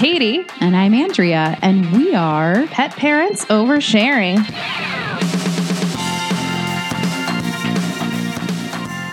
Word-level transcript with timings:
Katie, 0.00 0.46
And 0.60 0.74
I'm 0.74 0.94
Andrea, 0.94 1.58
and 1.60 1.92
we 1.92 2.14
are. 2.14 2.66
pet 2.68 2.92
parents 2.92 3.44
oversharing. 3.44 4.38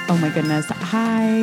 Oh 0.10 0.17
my 0.21 0.29
goodness. 0.29 0.65
Hi, 0.69 1.42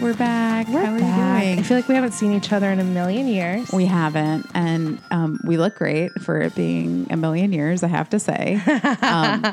we're 0.00 0.14
back. 0.14 0.68
How 0.68 0.94
are 0.94 1.00
back. 1.00 1.44
you 1.44 1.58
I 1.58 1.62
feel 1.64 1.76
like 1.76 1.88
we 1.88 1.96
haven't 1.96 2.12
seen 2.12 2.32
each 2.32 2.52
other 2.52 2.70
in 2.70 2.78
a 2.78 2.84
million 2.84 3.26
years. 3.26 3.72
We 3.72 3.86
haven't, 3.86 4.46
and 4.54 5.02
um, 5.10 5.40
we 5.44 5.56
look 5.56 5.74
great 5.74 6.12
for 6.20 6.40
it 6.40 6.54
being 6.54 7.08
a 7.10 7.16
million 7.16 7.52
years, 7.52 7.82
I 7.82 7.88
have 7.88 8.08
to 8.10 8.20
say. 8.20 8.60
um, 9.02 9.44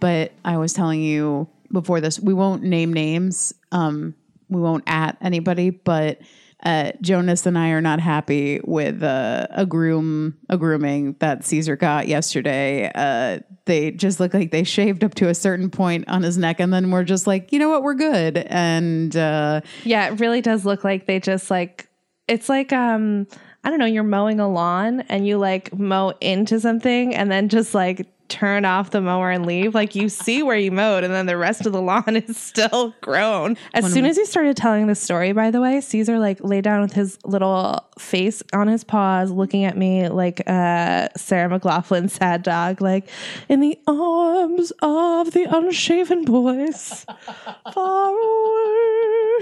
but 0.00 0.32
I 0.42 0.56
was 0.56 0.72
telling 0.72 1.02
you 1.02 1.50
before 1.70 2.00
this, 2.00 2.18
we 2.18 2.32
won't 2.32 2.62
name 2.62 2.94
names, 2.94 3.52
um, 3.72 4.14
we 4.48 4.62
won't 4.62 4.84
at 4.86 5.18
anybody, 5.20 5.68
but 5.68 6.22
uh, 6.62 6.92
Jonas 7.00 7.46
and 7.46 7.58
I 7.58 7.70
are 7.70 7.80
not 7.80 8.00
happy 8.00 8.60
with 8.64 9.02
uh, 9.02 9.46
a 9.50 9.64
groom, 9.64 10.36
a 10.48 10.58
grooming 10.58 11.16
that 11.20 11.44
Caesar 11.44 11.76
got 11.76 12.08
yesterday. 12.08 12.90
Uh, 12.94 13.40
they 13.64 13.92
just 13.92 14.20
look 14.20 14.34
like 14.34 14.50
they 14.50 14.64
shaved 14.64 15.04
up 15.04 15.14
to 15.14 15.28
a 15.28 15.34
certain 15.34 15.70
point 15.70 16.08
on 16.08 16.22
his 16.22 16.36
neck, 16.36 16.60
and 16.60 16.72
then 16.72 16.90
we're 16.90 17.04
just 17.04 17.26
like, 17.26 17.52
you 17.52 17.58
know 17.58 17.68
what, 17.68 17.82
we're 17.82 17.94
good. 17.94 18.38
And 18.38 19.16
uh, 19.16 19.62
yeah, 19.84 20.08
it 20.08 20.20
really 20.20 20.40
does 20.40 20.64
look 20.66 20.84
like 20.84 21.06
they 21.06 21.20
just 21.20 21.50
like 21.50 21.88
it's 22.28 22.48
like 22.48 22.72
um 22.72 23.26
I 23.64 23.70
don't 23.70 23.78
know, 23.78 23.86
you're 23.86 24.02
mowing 24.02 24.40
a 24.40 24.48
lawn 24.48 25.00
and 25.02 25.26
you 25.26 25.36
like 25.38 25.76
mow 25.76 26.14
into 26.20 26.60
something 26.60 27.14
and 27.14 27.30
then 27.30 27.48
just 27.48 27.74
like 27.74 28.06
turn 28.30 28.64
off 28.64 28.90
the 28.90 29.00
mower 29.00 29.30
and 29.30 29.44
leave. 29.44 29.74
Like 29.74 29.94
you 29.94 30.08
see 30.08 30.42
where 30.42 30.56
you 30.56 30.70
mowed 30.70 31.04
and 31.04 31.12
then 31.12 31.26
the 31.26 31.36
rest 31.36 31.66
of 31.66 31.72
the 31.72 31.82
lawn 31.90 32.16
is 32.16 32.36
still 32.36 32.94
grown. 33.00 33.56
As 33.74 33.92
soon 33.92 34.06
as 34.06 34.16
you 34.16 34.24
started 34.24 34.56
telling 34.56 34.86
the 34.86 34.94
story, 34.94 35.32
by 35.32 35.50
the 35.50 35.60
way, 35.60 35.80
Caesar 35.80 36.18
like 36.18 36.42
lay 36.42 36.60
down 36.60 36.80
with 36.80 36.92
his 36.92 37.18
little 37.24 37.84
face 37.98 38.42
on 38.52 38.68
his 38.68 38.84
paws, 38.84 39.30
looking 39.30 39.64
at 39.64 39.76
me 39.76 40.08
like 40.08 40.42
uh 40.46 41.08
Sarah 41.16 41.60
McLachlan 41.60 42.08
sad 42.10 42.42
dog, 42.42 42.80
like 42.80 43.08
in 43.48 43.60
the 43.60 43.78
arms 43.86 44.72
of 44.80 45.32
the 45.32 45.44
unshaven 45.50 46.24
boys. 46.24 47.04
Far 47.74 48.10
away. 48.10 49.40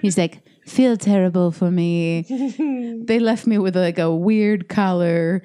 He's 0.00 0.18
like, 0.18 0.42
feel 0.66 0.96
terrible 0.96 1.50
for 1.50 1.70
me. 1.70 2.22
they 3.06 3.18
left 3.18 3.46
me 3.46 3.58
with 3.58 3.76
like 3.76 3.98
a 3.98 4.14
weird 4.14 4.68
collar. 4.68 5.42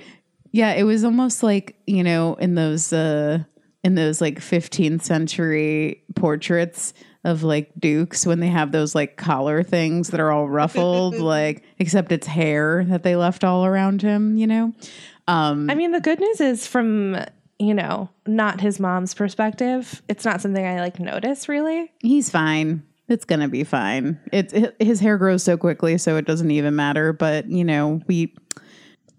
Yeah, 0.51 0.73
it 0.73 0.83
was 0.83 1.03
almost 1.03 1.43
like, 1.43 1.75
you 1.85 2.03
know, 2.03 2.35
in 2.35 2.55
those 2.55 2.93
uh 2.93 3.43
in 3.83 3.95
those 3.95 4.19
like 4.19 4.39
15th 4.39 5.03
century 5.03 6.03
portraits 6.15 6.93
of 7.23 7.43
like 7.43 7.71
dukes 7.79 8.25
when 8.25 8.39
they 8.39 8.47
have 8.47 8.71
those 8.71 8.95
like 8.95 9.17
collar 9.17 9.63
things 9.63 10.09
that 10.09 10.19
are 10.19 10.31
all 10.31 10.49
ruffled, 10.49 11.15
like 11.19 11.63
except 11.79 12.11
it's 12.11 12.27
hair 12.27 12.83
that 12.85 13.03
they 13.03 13.15
left 13.15 13.43
all 13.43 13.65
around 13.65 14.01
him, 14.01 14.37
you 14.37 14.47
know? 14.47 14.73
Um 15.27 15.69
I 15.69 15.75
mean, 15.75 15.91
the 15.91 16.01
good 16.01 16.19
news 16.19 16.41
is 16.41 16.67
from, 16.67 17.17
you 17.59 17.73
know, 17.73 18.09
not 18.25 18.61
his 18.61 18.79
mom's 18.79 19.13
perspective, 19.13 20.01
it's 20.07 20.25
not 20.25 20.41
something 20.41 20.65
I 20.65 20.79
like 20.79 20.99
notice 20.99 21.47
really. 21.49 21.91
he's 21.99 22.29
fine. 22.29 22.83
It's 23.09 23.23
gonna 23.23 23.47
be 23.47 23.63
fine. 23.63 24.19
It's 24.33 24.53
his 24.79 24.99
hair 24.99 25.17
grows 25.17 25.41
so 25.43 25.55
quickly, 25.55 25.97
so 25.97 26.17
it 26.17 26.25
doesn't 26.25 26.51
even 26.51 26.75
matter. 26.75 27.13
But 27.13 27.49
you 27.49 27.63
know, 27.63 28.01
we 28.07 28.35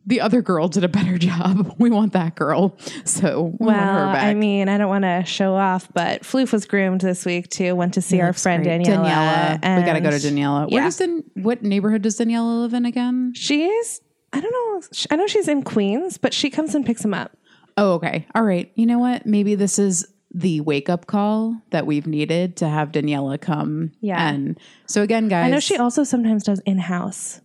the 0.09 0.21
other 0.23 0.41
girl 0.43 0.69
did 0.69 0.83
a 0.85 0.89
better 0.89 1.19
job. 1.29 1.75
We 1.79 1.91
want 1.91 2.15
that 2.15 2.35
girl, 2.35 2.77
so 3.05 3.55
we 3.61 3.67
want 3.67 3.79
her 3.79 3.85
Well, 3.87 4.13
back. 4.15 4.25
I 4.25 4.35
mean, 4.35 4.69
I 4.69 4.79
don't 4.79 4.89
want 4.89 5.05
to 5.05 5.23
show 5.27 5.55
off, 5.55 5.89
but 5.93 6.23
Floof 6.23 6.51
was 6.53 6.65
groomed 6.65 7.03
this 7.03 7.25
week 7.27 7.49
too. 7.51 7.77
Went 7.77 7.95
to 7.95 8.01
see 8.03 8.21
our 8.21 8.33
friend 8.33 8.65
great. 8.65 8.81
Daniela. 8.87 9.55
we 9.79 9.83
gotta 9.85 10.01
go 10.01 10.11
to 10.11 10.17
and 10.17 10.37
Daniela. 10.39 10.71
Where 10.71 10.81
yeah. 10.81 10.87
does 10.87 10.97
Dan- 10.97 11.25
what 11.35 11.63
neighborhood 11.63 12.03
does 12.03 12.19
Daniela 12.19 12.63
live 12.63 12.75
in 12.75 12.87
again? 12.87 13.33
She's, 13.37 14.01
I 14.33 14.41
don't 14.41 14.51
know, 14.53 14.83
I 15.11 15.17
know 15.17 15.27
she's 15.27 15.47
in 15.47 15.63
Queens, 15.63 16.17
but 16.19 16.33
she 16.35 16.51
comes 16.51 16.75
and 16.75 16.85
picks 16.87 17.05
him 17.05 17.13
up. 17.15 17.37
Oh, 17.77 17.93
okay. 17.95 18.27
All 18.35 18.43
right. 18.43 18.73
You 18.75 18.87
know 18.87 18.99
what? 18.99 19.27
Maybe 19.27 19.55
this 19.55 19.79
is 19.79 20.07
the 20.35 20.61
wake 20.63 20.89
up 20.89 21.07
call 21.07 21.61
that 21.71 21.87
we've 21.87 22.07
needed 22.07 22.57
to 22.57 22.69
have 22.69 22.93
Daniela 22.93 23.41
come. 23.41 23.93
Yeah. 24.01 24.29
And 24.29 24.59
so 24.87 25.03
again, 25.03 25.29
guys, 25.29 25.47
I 25.47 25.51
know 25.51 25.61
she 25.61 25.77
also 25.77 26.03
sometimes 26.05 26.45
does 26.45 26.61
in 26.67 26.79
house. 26.79 27.41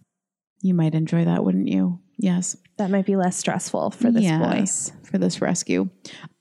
you 0.62 0.74
might 0.74 0.95
enjoy 0.95 1.25
that, 1.25 1.44
wouldn't 1.44 1.68
you? 1.68 2.00
Yes. 2.18 2.57
That 2.78 2.90
might 2.90 3.06
be 3.06 3.16
less 3.16 3.38
stressful 3.38 3.91
for 3.91 4.12
this 4.12 4.24
boy. 4.91 5.07
for 5.09 5.18
this 5.18 5.41
rescue. 5.41 5.90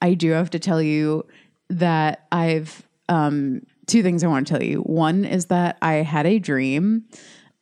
I 0.00 0.14
do 0.14 0.30
have 0.30 0.50
to 0.50 0.58
tell 0.58 0.80
you 0.82 1.26
that 1.68 2.26
I've 2.32 2.86
um, 3.08 3.62
two 3.86 4.02
things 4.02 4.24
I 4.24 4.28
want 4.28 4.46
to 4.46 4.52
tell 4.52 4.62
you. 4.62 4.78
One 4.78 5.24
is 5.24 5.46
that 5.46 5.76
I 5.82 5.94
had 5.94 6.26
a 6.26 6.38
dream 6.38 7.04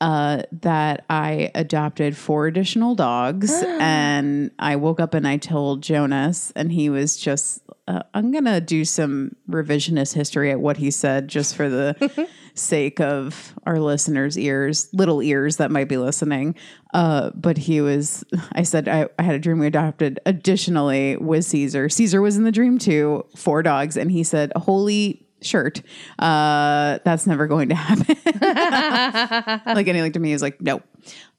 uh, 0.01 0.43
that 0.53 1.05
I 1.11 1.51
adopted 1.55 2.17
four 2.17 2.47
additional 2.47 2.95
dogs, 2.95 3.53
and 3.81 4.51
I 4.59 4.77
woke 4.77 5.01
up 5.01 5.15
and 5.15 5.27
I 5.27 5.37
told 5.37 5.83
Jonas, 5.83 6.53
and 6.57 6.73
he 6.73 6.91
was 6.91 7.17
just. 7.17 7.63
Uh, 7.89 8.03
I'm 8.15 8.31
gonna 8.31 8.61
do 8.61 8.85
some 8.85 9.35
revisionist 9.49 10.15
history 10.15 10.53
at 10.53 10.61
what 10.61 10.77
he 10.77 10.93
said, 10.93 11.27
just 11.27 11.57
for 11.57 11.69
the 11.69 12.29
sake 12.55 13.01
of 13.01 13.55
our 13.67 13.81
listeners' 13.81 14.39
ears, 14.39 14.89
little 14.93 15.23
ears 15.23 15.57
that 15.57 15.73
might 15.73 15.89
be 15.89 15.97
listening. 15.97 16.55
Uh, 16.95 17.31
but 17.35 17.59
he 17.59 17.81
was, 17.81 18.25
I 18.53 18.63
said, 18.63 18.89
I, 18.89 19.09
I 19.19 19.23
had 19.23 19.35
a 19.35 19.39
dream 19.39 19.59
we 19.59 19.67
adopted 19.67 20.21
additionally 20.27 21.17
with 21.17 21.45
Caesar. 21.47 21.89
Caesar 21.89 22.21
was 22.21 22.37
in 22.37 22.45
the 22.45 22.53
dream 22.53 22.79
too, 22.79 23.25
four 23.37 23.63
dogs. 23.63 23.97
And 23.97 24.11
he 24.11 24.25
said, 24.25 24.53
Holy 24.57 25.27
shirt, 25.43 25.83
uh, 26.19 26.99
that's 27.05 27.27
never 27.27 27.47
going 27.47 27.71
to 27.71 27.75
happen. 27.75 28.17
like, 29.75 29.87
and 29.87 29.97
he 29.97 30.03
looked 30.03 30.17
at 30.17 30.23
me, 30.23 30.29
he 30.29 30.35
was 30.35 30.43
like, 30.43 30.61
Nope. 30.61 30.83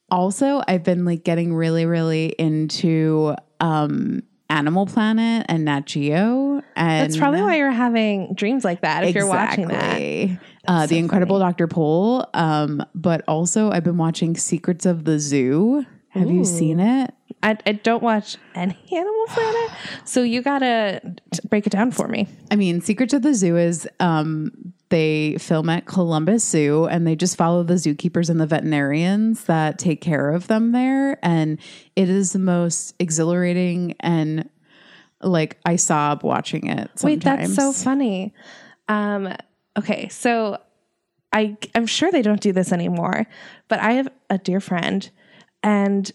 Also, 0.10 0.62
I've 0.68 0.84
been 0.84 1.06
like 1.06 1.24
getting 1.24 1.54
really, 1.54 1.86
really 1.86 2.36
into, 2.38 3.36
um, 3.60 4.24
Animal 4.52 4.86
Planet 4.86 5.46
and 5.48 5.64
Nat 5.64 5.86
Geo. 5.86 6.62
And 6.76 7.06
That's 7.06 7.16
probably 7.16 7.42
why 7.42 7.56
you're 7.56 7.72
having 7.72 8.34
dreams 8.34 8.66
like 8.66 8.82
that 8.82 9.06
if 9.06 9.16
you're 9.16 9.26
watching 9.26 9.70
that. 9.70 9.98
Exactly. 10.02 10.40
Uh, 10.68 10.86
the 10.88 10.98
Incredible 10.98 11.40
Dr. 11.40 11.68
Pol. 11.68 12.30
Um, 12.34 12.84
but 12.94 13.24
also, 13.30 13.72
I've 13.72 13.86
been 13.86 13.98
watching 13.98 14.36
Secrets 14.36 14.86
of 14.86 15.06
the 15.06 15.20
Zoo. 15.20 15.86
Have 16.10 16.30
you 16.30 16.44
seen 16.44 16.82
it? 16.82 17.14
I, 17.44 17.58
I 17.66 17.72
don't 17.74 18.04
watch 18.04 18.38
any 18.56 18.78
Animal 18.92 19.26
Planet, 19.28 19.72
so 20.06 20.24
you 20.24 20.42
gotta 20.42 21.02
t- 21.32 21.40
break 21.50 21.66
it 21.66 21.72
down 21.72 21.92
for 21.92 22.08
me. 22.08 22.28
I 22.50 22.56
mean, 22.56 22.82
Secrets 22.82 23.14
of 23.14 23.22
the 23.22 23.34
Zoo 23.34 23.58
is 23.58 23.88
um, 24.00 24.74
they 24.90 25.38
film 25.40 25.70
at 25.70 25.86
Columbus 25.86 26.44
Zoo 26.44 26.86
and 26.86 27.08
they 27.08 27.16
just 27.16 27.38
follow 27.38 27.64
the 27.64 27.76
zookeepers 27.76 28.30
and 28.30 28.40
the 28.40 28.46
veterinarians 28.46 29.46
that 29.46 29.80
take 29.80 30.02
care 30.02 30.30
of 30.30 30.48
them 30.48 30.74
there. 30.74 31.18
And 31.24 31.60
it 31.96 32.10
is 32.10 32.34
the 32.34 32.40
most 32.40 32.94
exhilarating 33.00 33.96
and 34.02 34.48
like 35.22 35.58
I 35.66 35.78
sob 35.78 36.24
watching 36.24 36.68
it. 36.68 36.92
Sometimes. 36.96 37.04
Wait, 37.04 37.24
that's 37.24 37.56
so 37.56 37.72
funny. 37.72 38.34
Um, 38.88 39.34
okay, 39.78 40.10
so 40.10 40.60
I 41.32 41.58
I'm 41.74 41.86
sure 41.86 42.12
they 42.12 42.22
don't 42.22 42.42
do 42.42 42.52
this 42.52 42.72
anymore, 42.72 43.28
but 43.68 43.80
I 43.80 43.94
have 43.94 44.10
a 44.30 44.38
dear 44.38 44.60
friend, 44.60 45.10
and 45.64 46.12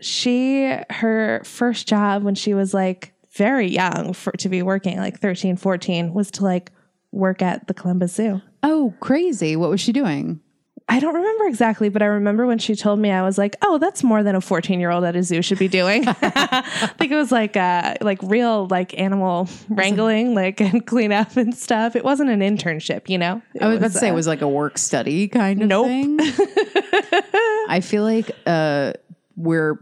she 0.00 0.76
her 0.90 1.42
first 1.44 1.86
job 1.88 2.22
when 2.22 2.34
she 2.34 2.54
was 2.54 2.72
like 2.74 3.12
very 3.32 3.68
young 3.68 4.12
for 4.12 4.32
to 4.32 4.48
be 4.48 4.62
working 4.62 4.98
like 4.98 5.18
13 5.20 5.56
14 5.56 6.12
was 6.12 6.30
to 6.32 6.44
like 6.44 6.72
work 7.12 7.42
at 7.42 7.66
the 7.68 7.74
Columbus 7.74 8.14
Zoo. 8.14 8.40
Oh, 8.62 8.94
crazy. 9.00 9.56
What 9.56 9.70
was 9.70 9.80
she 9.80 9.92
doing? 9.92 10.40
I 10.88 10.98
don't 10.98 11.14
remember 11.14 11.46
exactly, 11.46 11.88
but 11.88 12.02
I 12.02 12.06
remember 12.06 12.46
when 12.48 12.58
she 12.58 12.74
told 12.74 12.98
me, 12.98 13.12
I 13.12 13.22
was 13.22 13.38
like, 13.38 13.54
"Oh, 13.62 13.78
that's 13.78 14.02
more 14.02 14.24
than 14.24 14.34
a 14.34 14.40
fourteen-year-old 14.40 15.04
at 15.04 15.14
a 15.14 15.22
zoo 15.22 15.40
should 15.40 15.60
be 15.60 15.68
doing." 15.68 16.02
I 16.08 16.90
think 16.98 17.12
it 17.12 17.14
was 17.14 17.30
like, 17.30 17.56
uh, 17.56 17.94
like 18.00 18.18
real 18.24 18.66
like 18.68 18.98
animal 18.98 19.48
wrangling, 19.68 20.34
like 20.34 20.60
and 20.60 20.84
cleanup 20.84 21.36
and 21.36 21.54
stuff. 21.54 21.94
It 21.94 22.04
wasn't 22.04 22.30
an 22.30 22.40
internship, 22.40 23.08
you 23.08 23.18
know. 23.18 23.40
It 23.54 23.62
I 23.62 23.68
was 23.68 23.78
about 23.78 23.92
to 23.92 23.98
say 23.98 24.08
uh, 24.08 24.12
it 24.12 24.16
was 24.16 24.26
like 24.26 24.42
a 24.42 24.48
work 24.48 24.78
study 24.78 25.28
kind 25.28 25.62
of 25.62 25.68
Nope. 25.68 25.86
thing. 25.86 26.18
I 27.68 27.80
feel 27.84 28.02
like 28.02 28.32
uh, 28.44 28.94
we're 29.42 29.78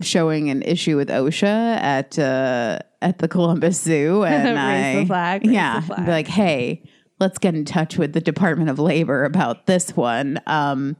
showing 0.00 0.50
an 0.50 0.62
issue 0.62 0.96
with 0.96 1.08
OSHA 1.08 1.44
at 1.76 2.18
uh, 2.18 2.78
at 3.00 3.18
the 3.18 3.28
Columbus 3.28 3.80
Zoo, 3.80 4.24
and 4.24 4.44
Raise 4.44 4.94
the 4.94 5.02
I 5.02 5.04
flag, 5.06 5.42
raise 5.44 5.52
yeah, 5.52 5.80
the 5.80 5.86
flag. 5.86 6.08
like, 6.08 6.28
hey, 6.28 6.82
let's 7.20 7.38
get 7.38 7.54
in 7.54 7.64
touch 7.64 7.98
with 7.98 8.12
the 8.12 8.20
Department 8.20 8.70
of 8.70 8.78
Labor 8.78 9.24
about 9.24 9.66
this 9.66 9.96
one. 9.96 10.40
Um, 10.46 10.96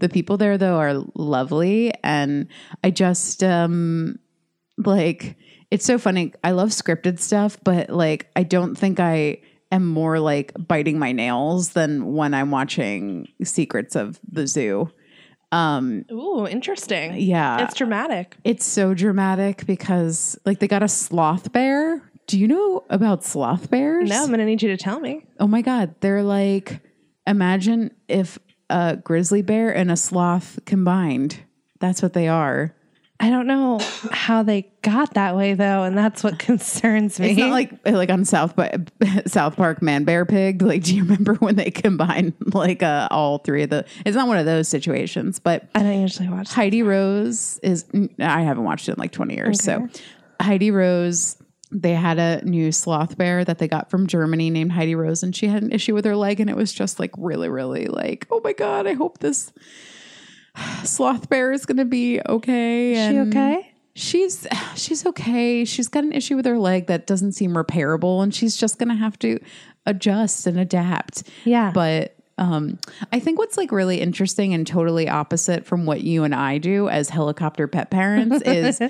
the 0.00 0.08
people 0.08 0.36
there 0.36 0.58
though 0.58 0.76
are 0.76 1.04
lovely, 1.14 1.92
and 2.02 2.48
I 2.82 2.90
just 2.90 3.42
um, 3.42 4.18
like 4.78 5.36
it's 5.70 5.84
so 5.84 5.98
funny. 5.98 6.32
I 6.42 6.52
love 6.52 6.70
scripted 6.70 7.18
stuff, 7.18 7.58
but 7.64 7.90
like 7.90 8.28
I 8.36 8.42
don't 8.42 8.74
think 8.74 9.00
I 9.00 9.38
am 9.72 9.86
more 9.86 10.20
like 10.20 10.52
biting 10.56 10.98
my 10.98 11.12
nails 11.12 11.70
than 11.70 12.14
when 12.14 12.34
I'm 12.34 12.50
watching 12.50 13.28
Secrets 13.42 13.96
of 13.96 14.20
the 14.30 14.46
Zoo. 14.46 14.90
Um, 15.54 16.04
Ooh, 16.10 16.46
interesting. 16.48 17.14
yeah, 17.18 17.62
It's 17.64 17.74
dramatic. 17.74 18.36
it's 18.44 18.64
so 18.64 18.92
dramatic 18.94 19.64
because 19.66 20.36
like 20.44 20.58
they 20.58 20.66
got 20.68 20.82
a 20.82 20.88
sloth 20.88 21.52
bear. 21.52 22.02
Do 22.26 22.38
you 22.38 22.48
know 22.48 22.84
about 22.90 23.22
sloth 23.22 23.70
bears? 23.70 24.08
No, 24.08 24.24
I'm 24.24 24.30
gonna 24.30 24.46
need 24.46 24.62
you 24.62 24.70
to 24.70 24.76
tell 24.76 24.98
me. 24.98 25.24
Oh 25.38 25.46
my 25.46 25.62
god, 25.62 25.94
they're 26.00 26.22
like 26.22 26.80
imagine 27.26 27.90
if 28.08 28.38
a 28.70 28.96
grizzly 28.96 29.42
bear 29.42 29.70
and 29.74 29.90
a 29.90 29.96
sloth 29.96 30.58
combined. 30.66 31.38
That's 31.80 32.02
what 32.02 32.14
they 32.14 32.28
are. 32.28 32.74
I 33.20 33.30
don't 33.30 33.46
know 33.46 33.78
how 34.10 34.42
they 34.42 34.72
got 34.82 35.14
that 35.14 35.36
way 35.36 35.54
though, 35.54 35.84
and 35.84 35.96
that's 35.96 36.24
what 36.24 36.38
concerns 36.38 37.20
me. 37.20 37.30
It's 37.30 37.38
not 37.38 37.50
like 37.50 37.70
like 37.86 38.10
on 38.10 38.24
South 38.24 38.56
by, 38.56 38.76
South 39.26 39.56
Park 39.56 39.82
Man 39.82 40.04
Bear 40.04 40.24
Pig. 40.24 40.62
Like, 40.62 40.82
do 40.82 40.96
you 40.96 41.04
remember 41.04 41.34
when 41.38 41.54
they 41.54 41.70
combined 41.70 42.34
like 42.52 42.82
uh, 42.82 43.08
all 43.10 43.38
three 43.38 43.62
of 43.62 43.70
the? 43.70 43.84
It's 44.04 44.16
not 44.16 44.26
one 44.26 44.38
of 44.38 44.46
those 44.46 44.68
situations, 44.68 45.38
but 45.38 45.68
I 45.74 45.82
don't 45.82 46.00
usually 46.00 46.28
watch. 46.28 46.52
Heidi 46.52 46.82
Rose 46.82 47.58
is. 47.62 47.84
I 48.18 48.42
haven't 48.42 48.64
watched 48.64 48.88
it 48.88 48.92
in 48.92 48.98
like 48.98 49.12
twenty 49.12 49.34
years. 49.34 49.62
So 49.62 49.88
Heidi 50.40 50.70
Rose. 50.70 51.36
They 51.76 51.94
had 51.94 52.20
a 52.20 52.40
new 52.44 52.70
sloth 52.70 53.18
bear 53.18 53.44
that 53.44 53.58
they 53.58 53.66
got 53.66 53.90
from 53.90 54.06
Germany 54.06 54.48
named 54.48 54.70
Heidi 54.70 54.94
Rose, 54.94 55.24
and 55.24 55.34
she 55.34 55.48
had 55.48 55.64
an 55.64 55.72
issue 55.72 55.92
with 55.92 56.04
her 56.04 56.14
leg, 56.14 56.38
and 56.38 56.48
it 56.48 56.54
was 56.54 56.72
just 56.72 57.00
like 57.00 57.10
really, 57.18 57.48
really 57.48 57.86
like, 57.86 58.28
oh 58.30 58.40
my 58.44 58.52
god, 58.52 58.86
I 58.86 58.92
hope 58.92 59.18
this 59.18 59.52
sloth 60.84 61.28
bear 61.28 61.52
is 61.52 61.66
going 61.66 61.78
to 61.78 61.84
be 61.84 62.20
okay. 62.28 63.10
She 63.10 63.18
okay? 63.18 63.72
She's 63.94 64.46
she's 64.76 65.06
okay. 65.06 65.64
She's 65.64 65.88
got 65.88 66.04
an 66.04 66.12
issue 66.12 66.36
with 66.36 66.46
her 66.46 66.58
leg 66.58 66.86
that 66.86 67.06
doesn't 67.06 67.32
seem 67.32 67.52
repairable, 67.52 68.22
and 68.22 68.34
she's 68.34 68.56
just 68.56 68.78
going 68.78 68.88
to 68.88 68.94
have 68.94 69.18
to 69.20 69.38
adjust 69.86 70.46
and 70.46 70.58
adapt. 70.58 71.24
Yeah. 71.44 71.70
But 71.72 72.16
um, 72.38 72.78
I 73.12 73.20
think 73.20 73.38
what's 73.38 73.56
like 73.56 73.70
really 73.70 74.00
interesting 74.00 74.54
and 74.54 74.66
totally 74.66 75.08
opposite 75.08 75.64
from 75.64 75.86
what 75.86 76.00
you 76.00 76.24
and 76.24 76.34
I 76.34 76.58
do 76.58 76.88
as 76.88 77.08
helicopter 77.08 77.68
pet 77.68 77.90
parents 77.90 78.42
is 78.46 78.80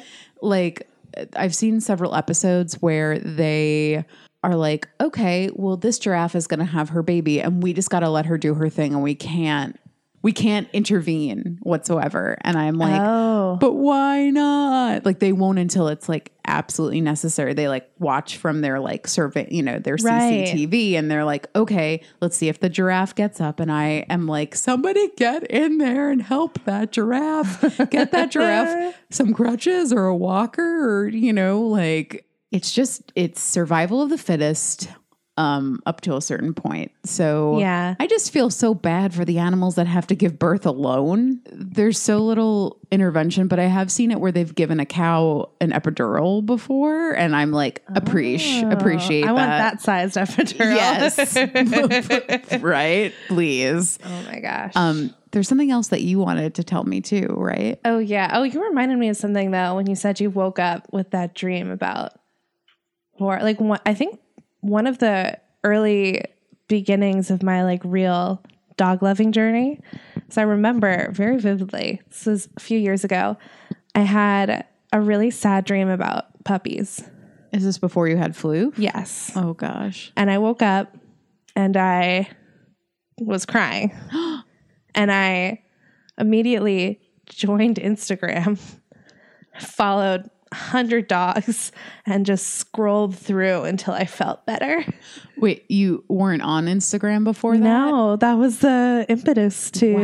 like 0.40 0.88
I've 1.36 1.54
seen 1.54 1.80
several 1.80 2.14
episodes 2.14 2.74
where 2.80 3.18
they 3.18 4.04
are 4.42 4.56
like, 4.56 4.88
okay, 5.00 5.50
well, 5.54 5.76
this 5.76 5.98
giraffe 5.98 6.34
is 6.34 6.46
going 6.46 6.60
to 6.60 6.66
have 6.66 6.90
her 6.90 7.02
baby, 7.02 7.40
and 7.40 7.62
we 7.62 7.72
just 7.72 7.90
got 7.90 8.00
to 8.00 8.10
let 8.10 8.26
her 8.26 8.36
do 8.36 8.54
her 8.54 8.68
thing, 8.68 8.92
and 8.92 9.02
we 9.02 9.14
can't. 9.14 9.78
We 10.24 10.32
can't 10.32 10.68
intervene 10.72 11.58
whatsoever. 11.62 12.36
And 12.40 12.56
I'm 12.58 12.78
like, 12.78 13.00
Oh. 13.00 13.56
but 13.60 13.74
why 13.74 14.30
not? 14.30 15.04
Like 15.04 15.18
they 15.20 15.32
won't 15.32 15.58
until 15.58 15.86
it's 15.88 16.08
like 16.08 16.32
absolutely 16.46 17.00
necessary. 17.02 17.52
They 17.54 17.68
like 17.68 17.88
watch 17.98 18.38
from 18.38 18.62
their 18.62 18.80
like 18.80 19.06
survey, 19.06 19.46
you 19.50 19.62
know, 19.62 19.78
their 19.78 19.96
Right. 20.02 20.46
CCTV 20.48 20.94
and 20.94 21.10
they're 21.10 21.24
like, 21.26 21.46
okay, 21.54 22.02
let's 22.20 22.36
see 22.36 22.48
if 22.48 22.58
the 22.58 22.68
giraffe 22.70 23.14
gets 23.14 23.40
up. 23.40 23.60
And 23.60 23.70
I 23.70 24.06
am 24.08 24.26
like, 24.26 24.54
somebody 24.56 25.08
get 25.16 25.44
in 25.44 25.78
there 25.78 26.10
and 26.10 26.22
help 26.22 26.58
that 26.64 26.90
giraffe. 26.90 27.60
Get 27.90 28.10
that 28.12 28.30
giraffe 28.30 28.96
some 29.10 29.32
crutches 29.34 29.92
or 29.92 30.06
a 30.06 30.16
walker 30.16 31.02
or, 31.02 31.08
you 31.08 31.32
know, 31.34 31.60
like 31.60 32.26
it's 32.50 32.72
just 32.72 33.12
it's 33.14 33.42
survival 33.42 34.00
of 34.00 34.08
the 34.10 34.16
fittest 34.18 34.88
um 35.36 35.80
up 35.84 36.00
to 36.02 36.14
a 36.16 36.20
certain 36.20 36.54
point. 36.54 36.92
So 37.04 37.58
Yeah. 37.58 37.96
I 37.98 38.06
just 38.06 38.30
feel 38.30 38.50
so 38.50 38.72
bad 38.72 39.12
for 39.12 39.24
the 39.24 39.38
animals 39.40 39.74
that 39.74 39.88
have 39.88 40.06
to 40.06 40.14
give 40.14 40.38
birth 40.38 40.64
alone. 40.64 41.40
There's 41.50 41.98
so 41.98 42.18
little 42.18 42.78
intervention, 42.92 43.48
but 43.48 43.58
I 43.58 43.64
have 43.64 43.90
seen 43.90 44.12
it 44.12 44.20
where 44.20 44.30
they've 44.30 44.54
given 44.54 44.78
a 44.78 44.86
cow 44.86 45.50
an 45.60 45.72
epidural 45.72 46.46
before, 46.46 47.10
and 47.12 47.34
I'm 47.34 47.50
like 47.50 47.82
appreciate 47.96 48.72
appreciate 48.72 49.24
Oh, 49.24 49.30
I 49.30 49.32
want 49.32 49.48
that. 49.48 49.80
that 49.80 49.80
sized 49.82 50.16
epidural. 50.16 50.74
Yes, 50.76 52.60
right. 52.62 53.12
Please. 53.26 53.98
oh 54.04 54.22
my 54.30 54.38
gosh. 54.38 54.72
Um, 54.76 55.12
there's 55.32 55.48
something 55.48 55.72
else 55.72 55.88
that 55.88 56.02
you 56.02 56.20
wanted 56.20 56.54
to 56.54 56.62
tell 56.62 56.84
me 56.84 57.00
too, 57.00 57.26
right? 57.36 57.80
oh 57.84 57.98
yeah. 57.98 58.30
Oh, 58.34 58.44
you 58.44 58.62
reminded 58.64 58.98
me 58.98 59.08
of 59.08 59.16
something 59.16 59.50
though 59.50 59.74
when 59.74 59.88
you 59.88 59.96
said 59.96 60.20
you 60.20 60.30
woke 60.30 60.60
up 60.60 60.86
with 60.92 61.10
that 61.10 61.34
dream 61.34 61.70
about 61.72 62.12
Or 63.18 63.40
Like 63.42 63.58
one, 63.60 63.80
I 63.84 63.94
think 63.94 64.20
one 64.64 64.86
of 64.86 64.98
the 64.98 65.38
early 65.62 66.22
beginnings 66.68 67.30
of 67.30 67.42
my 67.42 67.64
like 67.64 67.82
real 67.84 68.42
dog 68.76 69.02
loving 69.02 69.30
journey. 69.30 69.78
So 70.30 70.40
I 70.40 70.44
remember 70.44 71.10
very 71.12 71.38
vividly. 71.38 72.00
This 72.08 72.26
was 72.26 72.48
a 72.56 72.60
few 72.60 72.78
years 72.78 73.04
ago. 73.04 73.36
I 73.94 74.00
had 74.00 74.64
a 74.92 75.00
really 75.00 75.30
sad 75.30 75.66
dream 75.66 75.88
about 75.88 76.44
puppies. 76.44 77.04
Is 77.52 77.62
this 77.62 77.78
before 77.78 78.08
you 78.08 78.16
had 78.16 78.32
Floof? 78.32 78.72
Yes. 78.78 79.32
Oh 79.36 79.52
gosh. 79.52 80.12
and 80.16 80.30
I 80.30 80.38
woke 80.38 80.62
up 80.62 80.96
and 81.54 81.76
I 81.76 82.28
was 83.18 83.44
crying. 83.44 83.92
and 84.94 85.12
I 85.12 85.62
immediately 86.18 87.00
joined 87.26 87.76
Instagram, 87.76 88.58
followed 89.60 90.30
100 90.54 91.08
dogs, 91.08 91.72
and 92.06 92.24
just 92.24 92.46
scrolled 92.54 93.16
through 93.16 93.62
until 93.64 93.92
I 93.94 94.04
felt 94.06 94.46
better. 94.46 94.84
Wait, 95.36 95.68
you 95.70 96.04
weren't 96.08 96.42
on 96.42 96.66
Instagram 96.66 97.24
before 97.24 97.56
that? 97.56 97.62
No, 97.62 98.16
that 98.16 98.34
was 98.34 98.60
the 98.60 99.04
impetus 99.08 99.70
to 99.72 99.94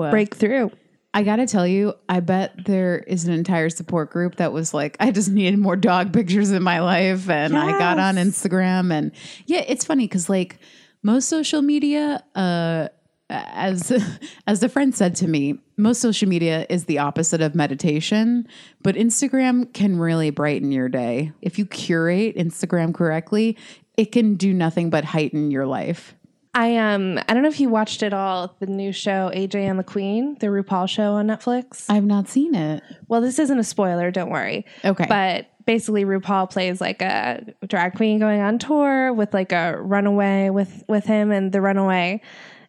Wow. 0.00 0.10
break 0.10 0.34
through. 0.34 0.70
I 1.14 1.22
gotta 1.22 1.46
tell 1.46 1.66
you, 1.66 1.94
I 2.08 2.20
bet 2.20 2.66
there 2.66 2.98
is 2.98 3.26
an 3.26 3.32
entire 3.32 3.70
support 3.70 4.10
group 4.10 4.36
that 4.36 4.52
was 4.52 4.74
like, 4.74 4.96
I 5.00 5.10
just 5.10 5.30
needed 5.30 5.58
more 5.58 5.74
dog 5.74 6.12
pictures 6.12 6.50
in 6.50 6.62
my 6.62 6.80
life. 6.80 7.30
And 7.30 7.56
I 7.56 7.78
got 7.78 7.98
on 7.98 8.16
Instagram. 8.16 8.92
And 8.92 9.12
yeah, 9.46 9.64
it's 9.66 9.84
funny 9.84 10.04
because 10.04 10.28
like 10.28 10.58
most 11.02 11.28
social 11.28 11.62
media, 11.62 12.22
uh, 12.34 12.88
as 13.30 13.92
as 14.46 14.60
the 14.60 14.68
friend 14.68 14.94
said 14.94 15.14
to 15.16 15.28
me, 15.28 15.58
most 15.76 16.00
social 16.00 16.28
media 16.28 16.66
is 16.68 16.84
the 16.84 16.98
opposite 16.98 17.40
of 17.40 17.54
meditation, 17.54 18.46
but 18.82 18.94
Instagram 18.94 19.72
can 19.72 19.98
really 19.98 20.30
brighten 20.30 20.72
your 20.72 20.88
day. 20.88 21.32
If 21.42 21.58
you 21.58 21.66
curate 21.66 22.36
Instagram 22.36 22.94
correctly, 22.94 23.56
it 23.96 24.12
can 24.12 24.36
do 24.36 24.52
nothing 24.52 24.90
but 24.90 25.04
heighten 25.04 25.50
your 25.50 25.66
life. 25.66 26.14
I 26.54 26.76
um 26.76 27.18
I 27.28 27.34
don't 27.34 27.42
know 27.42 27.48
if 27.48 27.60
you 27.60 27.68
watched 27.68 28.02
it 28.02 28.12
all, 28.12 28.56
the 28.58 28.66
new 28.66 28.92
show 28.92 29.30
AJ 29.34 29.56
and 29.56 29.78
the 29.78 29.84
Queen, 29.84 30.36
the 30.40 30.46
RuPaul 30.48 30.88
show 30.88 31.12
on 31.12 31.26
Netflix. 31.26 31.86
I've 31.88 32.04
not 32.04 32.28
seen 32.28 32.54
it. 32.54 32.82
well, 33.08 33.20
this 33.20 33.38
isn't 33.38 33.58
a 33.58 33.64
spoiler, 33.64 34.10
don't 34.10 34.30
worry. 34.30 34.64
Okay. 34.84 35.06
But 35.08 35.50
basically 35.66 36.06
RuPaul 36.06 36.50
plays 36.50 36.80
like 36.80 37.02
a 37.02 37.44
drag 37.66 37.94
queen 37.94 38.18
going 38.18 38.40
on 38.40 38.58
tour 38.58 39.12
with 39.12 39.34
like 39.34 39.52
a 39.52 39.76
runaway 39.78 40.48
with 40.48 40.82
with 40.88 41.04
him 41.04 41.30
and 41.30 41.52
the 41.52 41.60
runaway 41.60 42.22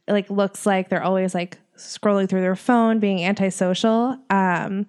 like 0.10 0.30
looks 0.30 0.66
like 0.66 0.90
they're 0.90 1.04
always 1.04 1.34
like 1.34 1.60
scrolling 1.78 2.28
through 2.28 2.42
their 2.42 2.56
phone 2.56 3.00
being 3.00 3.24
antisocial 3.24 4.18
um 4.30 4.86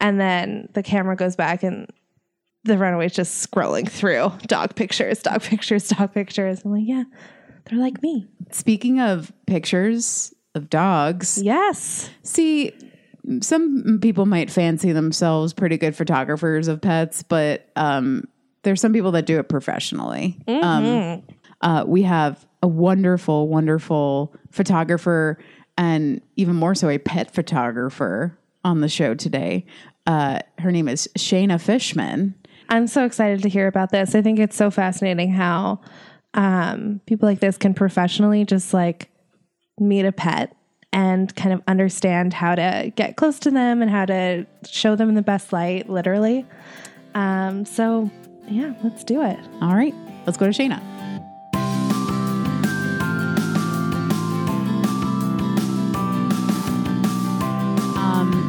and 0.00 0.20
then 0.20 0.68
the 0.72 0.82
camera 0.82 1.14
goes 1.14 1.36
back 1.36 1.62
and 1.62 1.86
the 2.64 2.76
runaway's 2.76 3.14
just 3.14 3.48
scrolling 3.48 3.88
through 3.88 4.32
dog 4.46 4.74
pictures 4.74 5.20
dog 5.20 5.42
pictures 5.42 5.88
dog 5.88 6.12
pictures. 6.12 6.62
I'm 6.64 6.72
like 6.72 6.84
yeah 6.84 7.04
they're 7.66 7.78
like 7.78 8.02
me. 8.02 8.26
Speaking 8.50 9.00
of 9.00 9.32
pictures 9.46 10.32
of 10.54 10.70
dogs, 10.70 11.40
yes. 11.42 12.08
See, 12.22 12.72
some 13.40 13.98
people 14.00 14.26
might 14.26 14.50
fancy 14.50 14.92
themselves 14.92 15.52
pretty 15.52 15.76
good 15.76 15.96
photographers 15.96 16.68
of 16.68 16.80
pets, 16.80 17.22
but 17.22 17.68
um, 17.76 18.28
there's 18.62 18.80
some 18.80 18.92
people 18.92 19.12
that 19.12 19.26
do 19.26 19.38
it 19.38 19.48
professionally. 19.48 20.38
Um, 20.46 21.22
uh, 21.60 21.84
we 21.86 22.02
have 22.02 22.45
a 22.62 22.68
wonderful, 22.68 23.48
wonderful 23.48 24.34
photographer, 24.50 25.38
and 25.76 26.20
even 26.36 26.56
more 26.56 26.74
so, 26.74 26.88
a 26.88 26.98
pet 26.98 27.32
photographer 27.32 28.38
on 28.64 28.80
the 28.80 28.88
show 28.88 29.14
today. 29.14 29.64
Uh, 30.06 30.40
her 30.58 30.72
name 30.72 30.88
is 30.88 31.08
Shaina 31.18 31.60
Fishman. 31.60 32.34
I'm 32.68 32.86
so 32.86 33.04
excited 33.04 33.42
to 33.42 33.48
hear 33.48 33.66
about 33.66 33.90
this. 33.90 34.14
I 34.14 34.22
think 34.22 34.38
it's 34.38 34.56
so 34.56 34.70
fascinating 34.70 35.30
how 35.30 35.80
um, 36.34 37.00
people 37.06 37.28
like 37.28 37.40
this 37.40 37.56
can 37.56 37.74
professionally 37.74 38.44
just 38.44 38.74
like 38.74 39.08
meet 39.78 40.04
a 40.04 40.12
pet 40.12 40.56
and 40.92 41.34
kind 41.36 41.52
of 41.52 41.62
understand 41.68 42.32
how 42.32 42.54
to 42.54 42.92
get 42.96 43.16
close 43.16 43.38
to 43.40 43.50
them 43.50 43.82
and 43.82 43.90
how 43.90 44.06
to 44.06 44.46
show 44.66 44.96
them 44.96 45.08
in 45.08 45.14
the 45.14 45.22
best 45.22 45.52
light, 45.52 45.88
literally. 45.88 46.46
Um, 47.14 47.64
so, 47.64 48.10
yeah, 48.48 48.74
let's 48.82 49.04
do 49.04 49.22
it. 49.22 49.38
All 49.60 49.74
right, 49.74 49.94
let's 50.24 50.38
go 50.38 50.50
to 50.50 50.52
Shaina. 50.52 50.95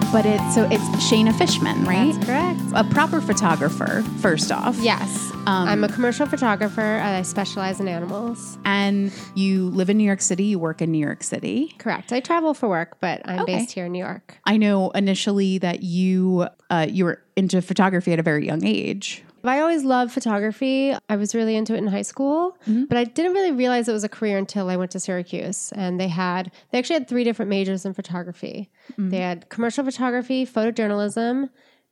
But 0.09 0.25
it's 0.25 0.55
so 0.55 0.63
it's 0.71 0.83
Shaina 1.11 1.37
Fishman, 1.37 1.83
right? 1.83 2.13
That's 2.13 2.25
correct. 2.25 2.59
A 2.75 2.83
proper 2.93 3.19
photographer, 3.19 4.03
first 4.19 4.51
off. 4.53 4.77
Yes. 4.79 5.31
Um, 5.33 5.67
I'm 5.67 5.83
a 5.83 5.89
commercial 5.89 6.25
photographer. 6.25 6.81
and 6.81 7.15
I 7.17 7.21
specialize 7.23 7.79
in 7.81 7.87
animals. 7.89 8.57
And 8.65 9.11
you 9.35 9.69
live 9.69 9.89
in 9.89 9.97
New 9.97 10.05
York 10.05 10.21
City, 10.21 10.45
you 10.45 10.59
work 10.59 10.81
in 10.81 10.91
New 10.91 10.97
York 11.05 11.23
City. 11.23 11.75
Correct. 11.77 12.11
I 12.13 12.21
travel 12.21 12.53
for 12.53 12.67
work, 12.69 12.97
but 13.01 13.21
I'm 13.25 13.41
Okay. 13.41 13.57
based 13.59 13.71
here 13.73 13.85
in 13.85 13.91
New 13.91 13.99
York. 14.03 14.37
I 14.45 14.55
know 14.57 14.91
initially 14.91 15.57
that 15.59 15.83
you 15.83 16.47
uh, 16.69 16.87
you 16.89 17.03
were 17.05 17.21
into 17.35 17.61
photography 17.61 18.13
at 18.13 18.19
a 18.19 18.23
very 18.23 18.45
young 18.45 18.65
age. 18.65 19.23
I 19.43 19.59
always 19.59 19.83
loved 19.83 20.11
photography. 20.11 20.93
I 21.09 21.15
was 21.15 21.35
really 21.35 21.55
into 21.55 21.73
it 21.73 21.77
in 21.77 21.87
high 21.87 22.01
school, 22.01 22.57
mm-hmm. 22.67 22.85
but 22.85 22.97
I 22.97 23.03
didn't 23.03 23.33
really 23.33 23.51
realize 23.51 23.87
it 23.87 23.93
was 23.93 24.03
a 24.03 24.09
career 24.09 24.37
until 24.37 24.69
I 24.69 24.77
went 24.77 24.91
to 24.91 24.99
Syracuse. 24.99 25.71
And 25.75 25.99
they 25.99 26.07
had, 26.07 26.51
they 26.71 26.79
actually 26.79 26.95
had 26.95 27.07
three 27.07 27.23
different 27.23 27.49
majors 27.49 27.85
in 27.85 27.93
photography. 27.93 28.69
Mm-hmm. 28.93 29.09
They 29.09 29.19
had 29.19 29.49
commercial 29.49 29.83
photography, 29.83 30.45
photojournalism, 30.45 31.49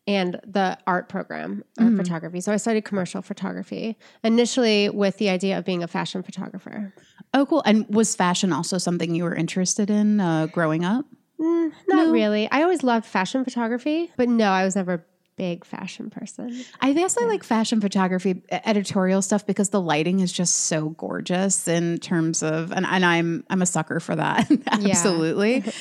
and 0.07 0.39
the 0.45 0.77
art 0.85 1.09
program 1.09 1.63
of 1.79 1.85
mm-hmm. 1.85 1.97
photography. 1.97 2.39
So 2.41 2.51
I 2.51 2.57
studied 2.57 2.85
commercial 2.85 3.21
photography 3.21 3.97
initially 4.23 4.89
with 4.89 5.17
the 5.17 5.29
idea 5.29 5.57
of 5.57 5.65
being 5.65 5.81
a 5.83 5.87
fashion 5.87 6.21
photographer. 6.21 6.93
Oh, 7.33 7.45
cool. 7.45 7.63
And 7.65 7.87
was 7.89 8.15
fashion 8.15 8.53
also 8.53 8.77
something 8.77 9.15
you 9.15 9.23
were 9.23 9.35
interested 9.35 9.89
in 9.89 10.19
uh, 10.19 10.45
growing 10.47 10.85
up? 10.85 11.05
Mm, 11.39 11.73
not 11.87 12.07
No. 12.07 12.11
really. 12.11 12.49
I 12.51 12.61
always 12.61 12.83
loved 12.83 13.05
fashion 13.05 13.43
photography, 13.43 14.11
but 14.15 14.29
no, 14.29 14.51
I 14.51 14.63
was 14.63 14.75
never 14.75 15.05
big 15.37 15.65
fashion 15.65 16.09
person. 16.09 16.63
I 16.81 16.93
guess 16.93 17.17
I 17.17 17.25
like 17.25 17.43
fashion 17.43 17.81
photography 17.81 18.41
editorial 18.49 19.21
stuff 19.21 19.45
because 19.45 19.69
the 19.69 19.81
lighting 19.81 20.19
is 20.19 20.31
just 20.31 20.55
so 20.55 20.89
gorgeous 20.89 21.67
in 21.67 21.99
terms 21.99 22.43
of 22.43 22.71
and, 22.71 22.85
and 22.85 23.05
I'm 23.05 23.43
I'm 23.49 23.61
a 23.61 23.65
sucker 23.65 23.99
for 23.99 24.15
that. 24.15 24.49
Absolutely. 24.67 25.63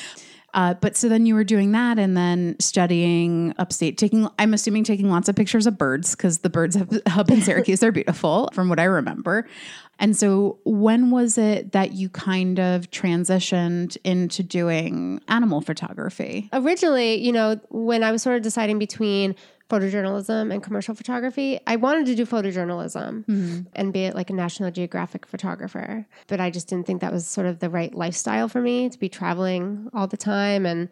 Uh, 0.55 0.73
but 0.73 0.95
so 0.95 1.09
then 1.09 1.25
you 1.25 1.35
were 1.35 1.43
doing 1.43 1.73
that 1.73 1.99
and 1.99 2.15
then 2.15 2.55
studying 2.61 3.53
upstate, 3.57 3.97
taking, 3.97 4.29
I'm 4.39 4.53
assuming 4.53 4.85
taking 4.85 5.09
lots 5.09 5.27
of 5.27 5.35
pictures 5.35 5.67
of 5.67 5.77
birds 5.77 6.15
because 6.15 6.37
the 6.39 6.49
birds 6.49 6.77
up 6.77 7.29
in 7.29 7.41
Syracuse 7.41 7.83
are 7.83 7.91
beautiful 7.91 8.49
from 8.53 8.69
what 8.69 8.79
I 8.79 8.85
remember. 8.85 9.49
And 9.99 10.15
so 10.15 10.59
when 10.65 11.11
was 11.11 11.37
it 11.37 11.71
that 11.71 11.93
you 11.93 12.09
kind 12.09 12.59
of 12.59 12.89
transitioned 12.91 13.97
into 14.03 14.43
doing 14.43 15.21
animal 15.27 15.61
photography? 15.61 16.49
Originally, 16.53 17.15
you 17.15 17.31
know, 17.31 17.59
when 17.69 18.03
I 18.03 18.11
was 18.11 18.21
sort 18.21 18.35
of 18.35 18.41
deciding 18.41 18.79
between 18.79 19.35
photojournalism 19.69 20.53
and 20.53 20.61
commercial 20.61 20.93
photography, 20.93 21.59
I 21.65 21.75
wanted 21.77 22.05
to 22.07 22.15
do 22.15 22.25
photojournalism 22.25 23.25
mm-hmm. 23.25 23.61
and 23.73 23.93
be 23.93 24.11
like 24.11 24.29
a 24.29 24.33
National 24.33 24.69
Geographic 24.69 25.25
photographer. 25.25 26.05
But 26.27 26.39
I 26.39 26.51
just 26.51 26.67
didn't 26.67 26.85
think 26.85 27.01
that 27.01 27.11
was 27.11 27.25
sort 27.25 27.47
of 27.47 27.59
the 27.59 27.69
right 27.69 27.93
lifestyle 27.93 28.47
for 28.47 28.61
me 28.61 28.89
to 28.89 28.99
be 28.99 29.09
traveling 29.09 29.89
all 29.93 30.07
the 30.07 30.17
time. 30.17 30.65
And 30.65 30.89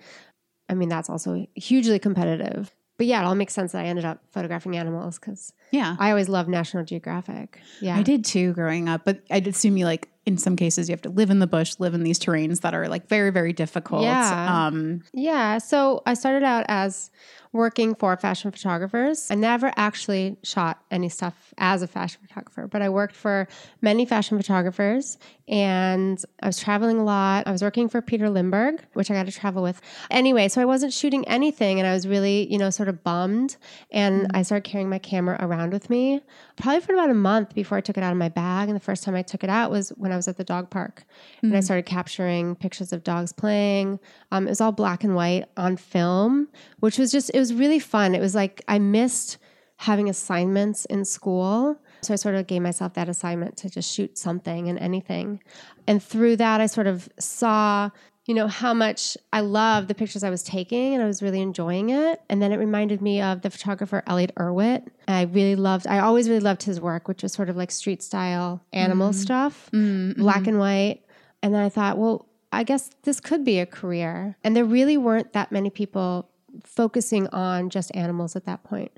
I 0.69 0.73
mean, 0.73 0.89
that's 0.89 1.09
also 1.09 1.45
hugely 1.55 1.99
competitive. 1.99 2.73
But 2.97 3.07
yeah, 3.07 3.21
it 3.21 3.25
all 3.25 3.35
makes 3.35 3.53
sense 3.53 3.71
that 3.71 3.83
I 3.83 3.87
ended 3.87 4.05
up 4.05 4.19
photographing 4.31 4.77
animals 4.77 5.17
because 5.19 5.51
Yeah. 5.71 5.95
I 5.99 6.09
always 6.11 6.29
loved 6.29 6.47
National 6.49 6.83
Geographic. 6.83 7.59
Yeah. 7.81 7.97
I 7.97 8.03
did 8.03 8.23
too 8.23 8.53
growing 8.53 8.87
up, 8.87 9.03
but 9.03 9.21
I'd 9.31 9.47
assume 9.47 9.77
you 9.77 9.85
like 9.85 10.09
in 10.25 10.37
some 10.37 10.55
cases 10.55 10.87
you 10.87 10.93
have 10.93 11.01
to 11.01 11.09
live 11.09 11.29
in 11.29 11.39
the 11.39 11.47
bush, 11.47 11.75
live 11.79 11.93
in 11.93 12.03
these 12.03 12.19
terrains 12.19 12.61
that 12.61 12.73
are 12.73 12.87
like 12.87 13.07
very, 13.07 13.29
very 13.29 13.53
difficult. 13.53 14.03
Yeah. 14.03 14.67
Um, 14.67 15.03
Yeah. 15.13 15.57
So 15.57 16.01
I 16.05 16.13
started 16.13 16.43
out 16.43 16.65
as 16.67 17.11
working 17.53 17.93
for 17.93 18.17
fashion 18.17 18.49
photographers. 18.51 19.29
I 19.29 19.35
never 19.35 19.71
actually 19.75 20.37
shot 20.41 20.83
any 20.89 21.07
stuff 21.07 21.53
as 21.59 21.83
a 21.83 21.87
fashion 21.87 22.19
photographer, 22.27 22.67
but 22.67 22.81
I 22.81 22.89
worked 22.89 23.15
for 23.15 23.47
many 23.79 24.05
fashion 24.05 24.37
photographers 24.37 25.19
and 25.47 26.23
I 26.41 26.47
was 26.47 26.59
traveling 26.59 26.97
a 26.97 27.03
lot. 27.03 27.45
I 27.45 27.51
was 27.51 27.61
working 27.61 27.89
for 27.89 28.01
Peter 28.01 28.27
Lindbergh, 28.29 28.81
which 28.93 29.11
I 29.11 29.13
got 29.13 29.27
to 29.27 29.31
travel 29.31 29.61
with. 29.61 29.81
Anyway, 30.09 30.47
so 30.47 30.61
I 30.61 30.65
wasn't 30.65 30.93
shooting 30.93 31.27
anything 31.27 31.79
and 31.79 31.87
I 31.87 31.93
was 31.93 32.07
really, 32.07 32.51
you 32.51 32.57
know, 32.57 32.71
sort 32.71 32.89
of 32.89 33.03
bummed. 33.03 33.57
And 33.91 34.31
I 34.33 34.41
started 34.41 34.67
carrying 34.67 34.89
my 34.89 34.99
camera 34.99 35.37
around 35.39 35.73
with 35.73 35.91
me 35.91 36.21
probably 36.55 36.81
for 36.81 36.93
about 36.93 37.11
a 37.11 37.15
month 37.15 37.53
before 37.53 37.77
I 37.77 37.81
took 37.81 37.97
it 37.97 38.03
out 38.03 38.11
of 38.11 38.17
my 38.17 38.29
bag. 38.29 38.67
And 38.67 38.75
the 38.75 38.83
first 38.83 39.03
time 39.03 39.13
I 39.13 39.21
took 39.21 39.43
it 39.43 39.49
out 39.49 39.69
was 39.69 39.89
when 39.89 40.11
I 40.13 40.15
was 40.15 40.27
at 40.27 40.37
the 40.37 40.43
dog 40.43 40.69
park. 40.69 41.03
And 41.41 41.57
I 41.57 41.59
started 41.59 41.85
capturing 41.85 42.55
pictures 42.55 42.93
of 42.93 43.03
dogs 43.03 43.33
playing. 43.33 43.99
Um, 44.31 44.47
it 44.47 44.51
was 44.51 44.61
all 44.61 44.71
black 44.71 45.03
and 45.03 45.15
white 45.15 45.45
on 45.57 45.75
film, 45.75 46.47
which 46.79 46.97
was 46.97 47.11
just, 47.11 47.31
it 47.33 47.39
was 47.39 47.53
really 47.53 47.79
fun. 47.79 48.15
It 48.15 48.21
was 48.21 48.35
like 48.35 48.63
I 48.67 48.79
missed 48.79 49.37
having 49.77 50.07
assignments 50.09 50.85
in 50.85 51.03
school. 51.03 51.77
So 52.01 52.13
I 52.13 52.17
sort 52.17 52.35
of 52.35 52.47
gave 52.47 52.61
myself 52.61 52.93
that 52.93 53.09
assignment 53.09 53.57
to 53.57 53.69
just 53.69 53.93
shoot 53.93 54.17
something 54.17 54.69
and 54.69 54.77
anything. 54.79 55.41
And 55.87 56.01
through 56.01 56.37
that, 56.37 56.61
I 56.61 56.67
sort 56.67 56.87
of 56.87 57.09
saw, 57.19 57.89
you 58.25 58.33
know, 58.33 58.47
how 58.47 58.73
much 58.73 59.17
I 59.33 59.41
loved 59.41 59.89
the 59.89 59.95
pictures 59.95 60.23
I 60.23 60.29
was 60.29 60.43
taking 60.43 60.93
and 60.93 61.03
I 61.03 61.07
was 61.07 61.21
really 61.21 61.41
enjoying 61.41 61.89
it. 61.89 62.21
And 62.29 62.41
then 62.41 62.53
it 62.53 62.57
reminded 62.57 63.01
me 63.01 63.21
of 63.21 63.41
the 63.41 63.49
photographer 63.49 64.01
Elliott 64.07 64.33
Erwitt. 64.35 64.87
And 65.07 65.17
I 65.17 65.23
really 65.23 65.55
loved, 65.55 65.87
I 65.87 65.99
always 65.99 66.29
really 66.29 66.39
loved 66.39 66.63
his 66.63 66.79
work, 66.79 67.07
which 67.07 67.21
was 67.21 67.33
sort 67.33 67.49
of 67.49 67.57
like 67.57 67.69
street 67.69 68.01
style 68.01 68.63
animal 68.71 69.09
mm. 69.09 69.15
stuff, 69.15 69.69
mm, 69.73 70.11
mm-hmm. 70.11 70.21
black 70.21 70.47
and 70.47 70.57
white. 70.57 71.01
And 71.41 71.53
then 71.53 71.61
I 71.61 71.69
thought, 71.69 71.97
well, 71.97 72.29
I 72.53 72.63
guess 72.63 72.91
this 73.03 73.19
could 73.19 73.43
be 73.43 73.59
a 73.59 73.65
career. 73.65 74.37
And 74.43 74.55
there 74.55 74.65
really 74.65 74.95
weren't 74.95 75.33
that 75.33 75.51
many 75.51 75.69
people 75.69 76.29
focusing 76.63 77.27
on 77.27 77.69
just 77.69 77.93
animals 77.95 78.35
at 78.35 78.45
that 78.45 78.63
point. 78.63 78.91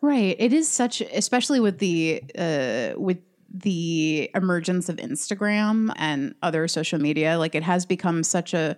Right. 0.00 0.36
It 0.38 0.52
is 0.52 0.68
such, 0.68 1.00
especially 1.00 1.60
with 1.60 1.78
the 1.78 2.22
uh, 2.38 2.98
with 2.98 3.18
the 3.52 4.30
emergence 4.34 4.88
of 4.88 4.96
Instagram 4.96 5.92
and 5.96 6.34
other 6.42 6.68
social 6.68 6.98
media. 7.00 7.38
Like 7.38 7.54
it 7.54 7.62
has 7.62 7.86
become 7.86 8.22
such 8.22 8.54
a 8.54 8.76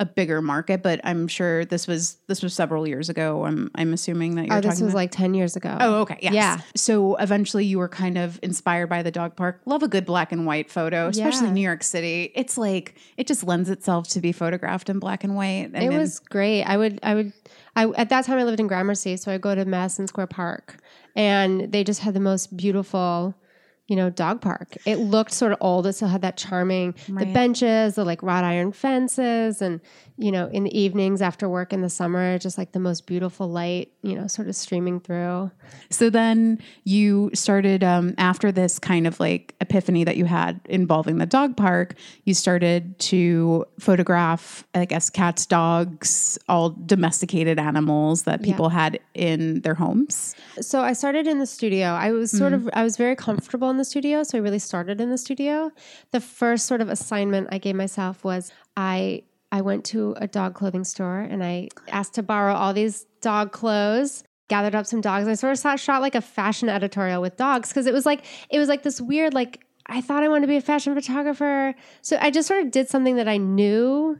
a 0.00 0.04
bigger 0.04 0.42
market. 0.42 0.82
But 0.82 1.00
I'm 1.04 1.28
sure 1.28 1.64
this 1.64 1.86
was 1.86 2.16
this 2.26 2.42
was 2.42 2.52
several 2.52 2.84
years 2.84 3.08
ago. 3.08 3.44
I'm 3.44 3.70
I'm 3.76 3.92
assuming 3.92 4.34
that 4.34 4.46
you're 4.48 4.56
Oh, 4.56 4.60
this 4.60 4.80
was 4.80 4.92
about- 4.92 4.94
like 4.94 5.10
10 5.12 5.34
years 5.34 5.54
ago. 5.54 5.76
Oh, 5.78 6.00
okay. 6.00 6.18
Yes. 6.20 6.34
Yeah. 6.34 6.58
So 6.74 7.14
eventually 7.16 7.64
you 7.64 7.78
were 7.78 7.88
kind 7.88 8.18
of 8.18 8.40
inspired 8.42 8.88
by 8.88 9.04
the 9.04 9.12
dog 9.12 9.36
park. 9.36 9.60
Love 9.66 9.84
a 9.84 9.88
good 9.88 10.04
black 10.04 10.32
and 10.32 10.46
white 10.46 10.68
photo, 10.68 11.06
especially 11.06 11.46
Yeah. 11.46 11.52
New 11.52 11.60
York 11.60 11.84
City. 11.84 12.32
It's 12.34 12.58
like 12.58 12.96
it 13.16 13.28
just 13.28 13.44
lends 13.44 13.70
itself 13.70 14.08
to 14.08 14.20
be 14.20 14.32
photographed 14.32 14.90
in 14.90 14.98
black 14.98 15.22
and 15.22 15.36
white. 15.36 15.70
And 15.72 15.76
it 15.76 15.92
in- 15.92 15.96
was 15.96 16.18
great. 16.18 16.64
I 16.64 16.76
would, 16.76 16.98
I 17.04 17.14
would, 17.14 17.32
I 17.76 17.86
at 17.90 18.08
that 18.08 18.24
time 18.24 18.38
I 18.40 18.42
lived 18.42 18.58
in 18.58 18.66
Gramercy, 18.66 19.16
so 19.16 19.30
I 19.30 19.38
go 19.38 19.54
to 19.54 19.64
Madison 19.64 20.08
Square 20.08 20.26
Park, 20.26 20.78
and 21.14 21.70
they 21.70 21.84
just 21.84 22.00
had 22.00 22.14
the 22.14 22.20
most 22.20 22.56
beautiful, 22.56 23.36
you 23.86 23.96
know, 23.96 24.08
dog 24.08 24.40
park. 24.40 24.76
It 24.86 24.96
looked 24.96 25.32
sort 25.32 25.52
of 25.52 25.58
old. 25.60 25.86
It 25.86 25.92
still 25.92 26.08
had 26.08 26.22
that 26.22 26.36
charming, 26.36 26.94
the 27.06 27.26
benches, 27.26 27.96
the 27.96 28.04
like 28.04 28.22
wrought 28.22 28.44
iron 28.44 28.72
fences, 28.72 29.60
and 29.60 29.80
you 30.16 30.30
know, 30.30 30.48
in 30.48 30.62
the 30.62 30.78
evenings 30.78 31.20
after 31.20 31.48
work 31.48 31.72
in 31.72 31.82
the 31.82 31.90
summer, 31.90 32.38
just 32.38 32.56
like 32.56 32.70
the 32.70 32.78
most 32.78 33.04
beautiful 33.04 33.48
light, 33.48 33.92
you 34.02 34.14
know, 34.14 34.28
sort 34.28 34.46
of 34.46 34.54
streaming 34.54 35.00
through. 35.00 35.50
So 35.90 36.08
then 36.08 36.60
you 36.84 37.30
started 37.34 37.82
um, 37.82 38.14
after 38.16 38.52
this 38.52 38.78
kind 38.78 39.08
of 39.08 39.18
like 39.18 39.56
epiphany 39.60 40.04
that 40.04 40.16
you 40.16 40.24
had 40.24 40.60
involving 40.66 41.18
the 41.18 41.26
dog 41.26 41.56
park. 41.56 41.94
You 42.24 42.34
started 42.34 42.96
to 43.00 43.64
photograph, 43.80 44.64
I 44.72 44.84
guess, 44.84 45.10
cats, 45.10 45.46
dogs, 45.46 46.38
all 46.48 46.70
domesticated 46.70 47.58
animals 47.58 48.22
that 48.22 48.40
people 48.42 48.68
had 48.68 49.00
in 49.14 49.62
their 49.62 49.74
homes. 49.74 50.36
So 50.60 50.80
I 50.80 50.92
started 50.92 51.26
in 51.26 51.40
the 51.40 51.46
studio. 51.46 51.88
I 51.88 52.12
was 52.12 52.30
sort 52.30 52.52
of 52.52 52.70
I 52.72 52.84
was 52.84 52.96
very 52.96 53.16
comfortable 53.16 53.68
in 53.70 53.78
the 53.78 53.84
studio, 53.84 54.22
so 54.22 54.38
I 54.38 54.40
really 54.40 54.60
started 54.60 55.00
in 55.00 55.10
the 55.10 55.18
studio. 55.18 55.72
The 56.12 56.20
first 56.20 56.66
sort 56.66 56.80
of 56.80 56.88
assignment 56.88 57.48
I 57.50 57.58
gave 57.58 57.74
myself 57.74 58.22
was 58.22 58.52
I 58.76 59.24
I 59.54 59.60
went 59.60 59.84
to 59.86 60.16
a 60.18 60.26
dog 60.26 60.54
clothing 60.54 60.82
store 60.82 61.20
and 61.20 61.44
I 61.44 61.68
asked 61.86 62.14
to 62.14 62.24
borrow 62.24 62.54
all 62.54 62.74
these 62.74 63.06
dog 63.20 63.52
clothes. 63.52 64.24
Gathered 64.48 64.74
up 64.74 64.84
some 64.84 65.00
dogs. 65.00 65.28
I 65.28 65.34
sort 65.34 65.52
of 65.52 65.60
shot, 65.60 65.78
shot 65.78 66.02
like 66.02 66.16
a 66.16 66.20
fashion 66.20 66.68
editorial 66.68 67.22
with 67.22 67.36
dogs 67.36 67.68
because 67.68 67.86
it 67.86 67.94
was 67.94 68.04
like 68.04 68.24
it 68.50 68.58
was 68.58 68.68
like 68.68 68.82
this 68.82 69.00
weird 69.00 69.32
like 69.32 69.64
I 69.86 70.00
thought 70.00 70.24
I 70.24 70.28
wanted 70.28 70.42
to 70.42 70.48
be 70.48 70.56
a 70.56 70.60
fashion 70.60 70.92
photographer. 70.92 71.72
So 72.02 72.18
I 72.20 72.32
just 72.32 72.48
sort 72.48 72.64
of 72.64 72.72
did 72.72 72.88
something 72.88 73.14
that 73.14 73.28
I 73.28 73.36
knew. 73.36 74.18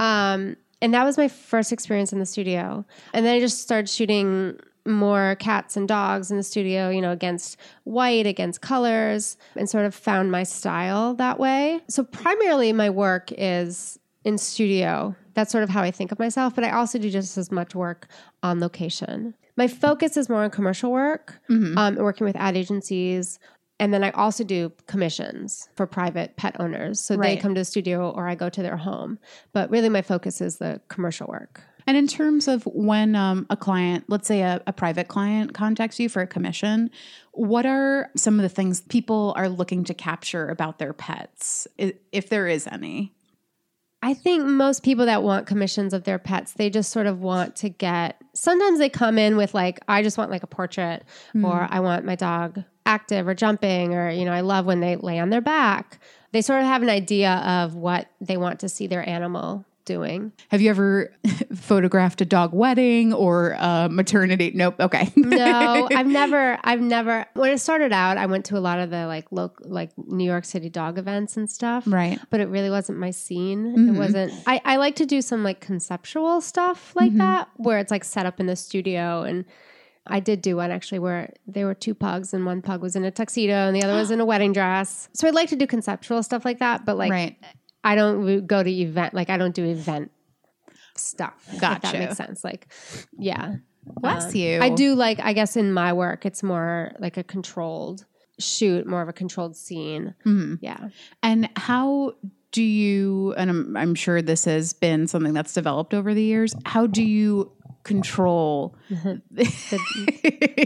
Um, 0.00 0.56
and 0.82 0.92
that 0.92 1.04
was 1.04 1.16
my 1.16 1.28
first 1.28 1.72
experience 1.72 2.12
in 2.12 2.18
the 2.18 2.26
studio. 2.26 2.84
And 3.14 3.24
then 3.24 3.34
I 3.34 3.40
just 3.40 3.62
started 3.62 3.88
shooting 3.88 4.60
more 4.86 5.36
cats 5.40 5.78
and 5.78 5.88
dogs 5.88 6.30
in 6.30 6.36
the 6.36 6.42
studio, 6.42 6.90
you 6.90 7.00
know, 7.00 7.10
against 7.10 7.56
white, 7.84 8.26
against 8.26 8.60
colors, 8.60 9.38
and 9.56 9.68
sort 9.68 9.86
of 9.86 9.94
found 9.94 10.30
my 10.30 10.42
style 10.42 11.14
that 11.14 11.38
way. 11.40 11.80
So 11.88 12.04
primarily 12.04 12.72
my 12.74 12.90
work 12.90 13.32
is 13.38 13.98
in 14.24 14.38
studio. 14.38 15.14
That's 15.34 15.52
sort 15.52 15.64
of 15.64 15.70
how 15.70 15.82
I 15.82 15.90
think 15.90 16.12
of 16.12 16.18
myself, 16.18 16.54
but 16.54 16.64
I 16.64 16.70
also 16.70 16.98
do 16.98 17.10
just 17.10 17.36
as 17.36 17.50
much 17.52 17.74
work 17.74 18.08
on 18.42 18.60
location. 18.60 19.34
My 19.56 19.68
focus 19.68 20.16
is 20.16 20.28
more 20.28 20.42
on 20.42 20.50
commercial 20.50 20.90
work, 20.90 21.40
um, 21.78 21.96
working 21.96 22.24
with 22.26 22.36
ad 22.36 22.56
agencies. 22.56 23.38
And 23.80 23.92
then 23.92 24.04
I 24.04 24.10
also 24.10 24.44
do 24.44 24.72
commissions 24.86 25.68
for 25.74 25.86
private 25.86 26.36
pet 26.36 26.56
owners. 26.60 27.00
So 27.00 27.16
they 27.16 27.36
come 27.36 27.54
to 27.54 27.60
the 27.60 27.64
studio 27.64 28.10
or 28.10 28.28
I 28.28 28.34
go 28.36 28.48
to 28.48 28.62
their 28.62 28.76
home. 28.76 29.18
But 29.52 29.68
really, 29.70 29.88
my 29.88 30.02
focus 30.02 30.40
is 30.40 30.58
the 30.58 30.80
commercial 30.88 31.26
work. 31.26 31.60
And 31.86 31.96
in 31.96 32.06
terms 32.06 32.48
of 32.48 32.64
when 32.66 33.14
um, 33.14 33.46
a 33.50 33.56
client, 33.56 34.04
let's 34.08 34.26
say 34.26 34.40
a, 34.40 34.62
a 34.66 34.72
private 34.72 35.08
client 35.08 35.54
contacts 35.54 36.00
you 36.00 36.08
for 36.08 36.22
a 36.22 36.26
commission, 36.26 36.90
what 37.32 37.66
are 37.66 38.10
some 38.16 38.38
of 38.38 38.42
the 38.42 38.48
things 38.48 38.80
people 38.80 39.34
are 39.36 39.48
looking 39.48 39.84
to 39.84 39.94
capture 39.94 40.48
about 40.48 40.78
their 40.78 40.92
pets, 40.92 41.66
if 41.76 42.28
there 42.28 42.46
is 42.46 42.66
any? 42.66 43.12
I 44.04 44.12
think 44.12 44.44
most 44.44 44.82
people 44.82 45.06
that 45.06 45.22
want 45.22 45.46
commissions 45.46 45.94
of 45.94 46.04
their 46.04 46.18
pets, 46.18 46.52
they 46.52 46.68
just 46.68 46.92
sort 46.92 47.06
of 47.06 47.22
want 47.22 47.56
to 47.56 47.70
get. 47.70 48.20
Sometimes 48.34 48.78
they 48.78 48.90
come 48.90 49.16
in 49.16 49.38
with 49.38 49.54
like, 49.54 49.80
I 49.88 50.02
just 50.02 50.18
want 50.18 50.30
like 50.30 50.42
a 50.42 50.46
portrait, 50.46 51.04
hmm. 51.32 51.46
or 51.46 51.66
I 51.70 51.80
want 51.80 52.04
my 52.04 52.14
dog 52.14 52.62
active 52.84 53.26
or 53.26 53.32
jumping, 53.32 53.94
or 53.94 54.10
you 54.10 54.26
know, 54.26 54.32
I 54.32 54.42
love 54.42 54.66
when 54.66 54.80
they 54.80 54.96
lay 54.96 55.18
on 55.18 55.30
their 55.30 55.40
back. 55.40 56.00
They 56.32 56.42
sort 56.42 56.60
of 56.60 56.66
have 56.66 56.82
an 56.82 56.90
idea 56.90 57.30
of 57.30 57.76
what 57.76 58.08
they 58.20 58.36
want 58.36 58.60
to 58.60 58.68
see 58.68 58.86
their 58.86 59.08
animal 59.08 59.64
doing. 59.84 60.32
Have 60.48 60.60
you 60.60 60.70
ever 60.70 61.12
photographed 61.54 62.20
a 62.20 62.24
dog 62.24 62.52
wedding 62.52 63.12
or 63.12 63.56
a 63.58 63.88
maternity? 63.90 64.52
Nope. 64.54 64.76
Okay. 64.80 65.12
No, 65.34 65.88
I've 65.92 66.06
never, 66.06 66.58
I've 66.62 66.80
never. 66.80 67.26
When 67.34 67.50
it 67.50 67.58
started 67.58 67.92
out, 67.92 68.18
I 68.18 68.26
went 68.26 68.44
to 68.46 68.58
a 68.58 68.60
lot 68.60 68.78
of 68.78 68.90
the 68.90 69.06
like 69.06 69.26
local, 69.32 69.68
like 69.68 69.90
New 69.96 70.24
York 70.24 70.44
City 70.44 70.68
dog 70.68 70.96
events 70.96 71.36
and 71.36 71.50
stuff. 71.50 71.84
Right. 71.86 72.20
But 72.30 72.40
it 72.40 72.48
really 72.48 72.70
wasn't 72.70 72.98
my 72.98 73.10
scene. 73.10 73.66
It 73.66 73.76
mm-hmm. 73.78 73.98
wasn't. 73.98 74.32
I, 74.46 74.60
I 74.64 74.76
like 74.76 74.96
to 74.96 75.06
do 75.06 75.20
some 75.22 75.42
like 75.42 75.60
conceptual 75.60 76.40
stuff 76.40 76.94
like 76.94 77.10
mm-hmm. 77.10 77.18
that, 77.18 77.48
where 77.56 77.78
it's 77.78 77.90
like 77.90 78.04
set 78.04 78.26
up 78.26 78.38
in 78.38 78.46
the 78.46 78.56
studio 78.56 79.22
and. 79.22 79.44
I 80.06 80.20
did 80.20 80.42
do 80.42 80.56
one 80.56 80.70
actually 80.70 80.98
where 80.98 81.32
there 81.46 81.64
were 81.64 81.72
two 81.72 81.94
pugs 81.94 82.34
and 82.34 82.44
one 82.44 82.60
pug 82.60 82.82
was 82.82 82.94
in 82.94 83.06
a 83.06 83.10
tuxedo 83.10 83.54
and 83.54 83.74
the 83.74 83.82
other 83.82 83.94
was 83.96 84.10
in 84.10 84.20
a 84.20 84.24
wedding 84.26 84.52
dress. 84.52 85.08
So 85.14 85.26
I'd 85.26 85.34
like 85.34 85.48
to 85.48 85.56
do 85.56 85.66
conceptual 85.66 86.22
stuff 86.22 86.44
like 86.44 86.58
that, 86.58 86.84
but 86.84 86.98
like 86.98 87.10
right. 87.10 87.38
I 87.84 87.94
don't 87.94 88.46
go 88.46 88.62
to 88.62 88.70
event 88.70 89.14
like 89.14 89.30
I 89.30 89.36
don't 89.36 89.54
do 89.54 89.64
event 89.64 90.10
stuff. 90.96 91.34
If 91.52 91.60
Gotcha. 91.60 91.80
that 91.92 91.98
makes 91.98 92.16
sense. 92.16 92.42
Like, 92.42 92.72
yeah. 93.18 93.56
Bless 93.84 94.26
Um, 94.32 94.36
you. 94.40 94.60
I 94.62 94.70
do 94.70 94.94
like, 94.94 95.20
I 95.20 95.32
guess 95.34 95.56
in 95.56 95.72
my 95.72 95.92
work, 95.92 96.24
it's 96.24 96.42
more 96.42 96.92
like 96.98 97.16
a 97.18 97.22
controlled 97.22 98.06
shoot, 98.40 98.86
more 98.86 99.02
of 99.02 99.08
a 99.08 99.12
controlled 99.12 99.56
scene. 99.56 100.14
Mhm. 100.24 100.58
Yeah. 100.62 100.88
And 101.22 101.48
how 101.56 102.14
do 102.52 102.62
you, 102.62 103.34
and 103.36 103.50
I'm, 103.50 103.76
I'm 103.76 103.94
sure 103.94 104.22
this 104.22 104.44
has 104.46 104.72
been 104.72 105.06
something 105.06 105.34
that's 105.34 105.52
developed 105.52 105.92
over 105.92 106.14
the 106.14 106.22
years, 106.22 106.54
how 106.64 106.86
do 106.86 107.02
you 107.02 107.52
control? 107.82 108.74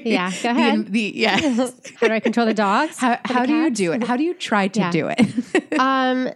Yeah, 0.04 0.30
go 0.42 0.50
ahead. 0.50 0.92
The, 0.92 1.12
yes. 1.14 1.72
How 2.00 2.08
do 2.08 2.14
I 2.14 2.20
control 2.20 2.46
the 2.46 2.54
dogs? 2.54 2.96
How, 2.98 3.16
For 3.16 3.28
the 3.28 3.34
how 3.34 3.46
do 3.46 3.54
you 3.54 3.70
do 3.70 3.92
it? 3.92 4.04
How 4.04 4.16
do 4.16 4.22
you 4.22 4.32
try 4.34 4.68
to 4.68 4.80
Yeah. 4.80 4.90
do 4.90 5.08
it? 5.08 5.72
Um, 5.78 6.30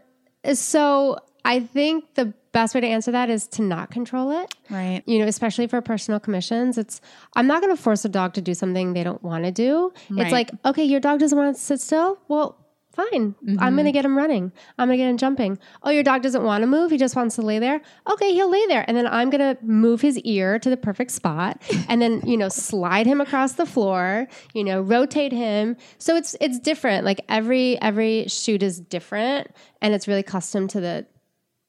so 0.54 1.18
I 1.44 1.60
think 1.60 2.14
the 2.14 2.32
best 2.52 2.74
way 2.74 2.80
to 2.82 2.86
answer 2.86 3.10
that 3.12 3.30
is 3.30 3.46
to 3.48 3.62
not 3.62 3.90
control 3.90 4.30
it. 4.30 4.54
right. 4.70 5.02
You 5.06 5.18
know, 5.18 5.26
especially 5.26 5.66
for 5.66 5.80
personal 5.80 6.20
commissions, 6.20 6.78
it's 6.78 7.00
I'm 7.34 7.46
not 7.46 7.62
going 7.62 7.74
to 7.74 7.82
force 7.82 8.04
a 8.04 8.08
dog 8.08 8.34
to 8.34 8.40
do 8.40 8.54
something 8.54 8.92
they 8.92 9.04
don't 9.04 9.22
want 9.22 9.44
to 9.44 9.50
do. 9.50 9.92
Right. 10.10 10.22
It's 10.22 10.32
like, 10.32 10.50
okay, 10.64 10.84
your 10.84 11.00
dog 11.00 11.18
doesn't 11.20 11.36
want 11.36 11.56
to 11.56 11.60
sit 11.60 11.80
still. 11.80 12.18
Well, 12.28 12.58
fine. 12.94 13.34
I'm 13.58 13.74
going 13.74 13.76
to 13.76 13.82
mm-hmm. 13.82 13.90
get 13.90 14.04
him 14.04 14.16
running. 14.16 14.52
I'm 14.78 14.88
going 14.88 14.98
to 14.98 15.02
get 15.04 15.10
him 15.10 15.16
jumping. 15.16 15.58
Oh, 15.82 15.90
your 15.90 16.02
dog 16.02 16.22
doesn't 16.22 16.42
want 16.42 16.62
to 16.62 16.66
move. 16.66 16.90
He 16.90 16.98
just 16.98 17.16
wants 17.16 17.36
to 17.36 17.42
lay 17.42 17.58
there. 17.58 17.80
Okay, 18.10 18.32
he'll 18.32 18.50
lay 18.50 18.66
there. 18.66 18.84
And 18.86 18.96
then 18.96 19.06
I'm 19.06 19.30
going 19.30 19.56
to 19.56 19.62
move 19.64 20.00
his 20.00 20.18
ear 20.20 20.58
to 20.58 20.70
the 20.70 20.76
perfect 20.76 21.10
spot 21.10 21.60
and 21.88 22.00
then, 22.02 22.22
you 22.26 22.36
know, 22.36 22.48
slide 22.48 23.06
him 23.06 23.20
across 23.20 23.52
the 23.52 23.66
floor, 23.66 24.28
you 24.54 24.64
know, 24.64 24.80
rotate 24.80 25.32
him. 25.32 25.76
So 25.98 26.16
it's 26.16 26.36
it's 26.40 26.58
different. 26.58 27.04
Like 27.04 27.20
every 27.28 27.80
every 27.80 28.26
shoot 28.28 28.62
is 28.62 28.80
different 28.80 29.48
and 29.80 29.94
it's 29.94 30.06
really 30.06 30.22
custom 30.22 30.68
to 30.68 30.80
the 30.80 31.06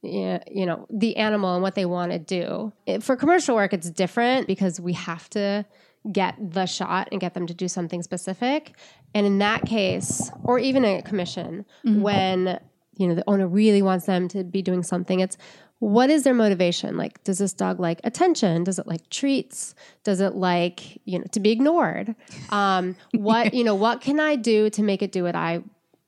yeah, 0.01 0.43
you 0.51 0.65
know, 0.65 0.85
the 0.89 1.15
animal 1.15 1.53
and 1.53 1.63
what 1.63 1.75
they 1.75 1.85
want 1.85 2.11
to 2.11 2.19
do. 2.19 2.73
It- 2.85 3.03
for 3.03 3.15
commercial 3.15 3.55
work, 3.55 3.73
it's 3.73 3.89
different 3.89 4.47
because 4.47 4.79
we 4.79 4.93
have 4.93 5.29
to 5.29 5.65
get 6.11 6.35
the 6.37 6.65
shot 6.65 7.07
and 7.11 7.21
get 7.21 7.33
them 7.33 7.47
to 7.47 7.53
do 7.53 7.67
something 7.67 8.03
specific. 8.03 8.75
And 9.13 9.25
in 9.25 9.37
that 9.39 9.65
case, 9.65 10.31
or 10.43 10.59
even 10.59 10.85
a 10.85 11.01
commission, 11.01 11.65
when 12.01 12.59
you 12.97 13.07
know 13.07 13.15
the 13.15 13.23
owner 13.27 13.47
really 13.47 13.81
wants 13.81 14.05
them 14.05 14.27
to 14.29 14.43
be 14.43 14.61
doing 14.61 14.83
something, 14.83 15.19
it's 15.19 15.37
what 15.79 16.09
is 16.09 16.23
their 16.23 16.33
motivation? 16.33 16.95
Like, 16.95 17.23
does 17.23 17.39
this 17.39 17.53
dog 17.53 17.79
like 17.79 17.99
attention? 18.03 18.63
Does 18.63 18.79
it 18.79 18.87
like 18.87 19.09
treats? 19.09 19.75
Does 20.03 20.21
it 20.21 20.35
like 20.35 21.01
you 21.05 21.19
know 21.19 21.25
to 21.31 21.39
be 21.39 21.51
ignored? 21.51 22.15
Um, 22.49 22.95
what 23.13 23.53
you 23.53 23.63
know? 23.63 23.75
What 23.75 24.01
can 24.01 24.19
I 24.19 24.35
do 24.35 24.69
to 24.71 24.83
make 24.83 25.01
it 25.01 25.11
do 25.11 25.23
what 25.23 25.35
I 25.35 25.63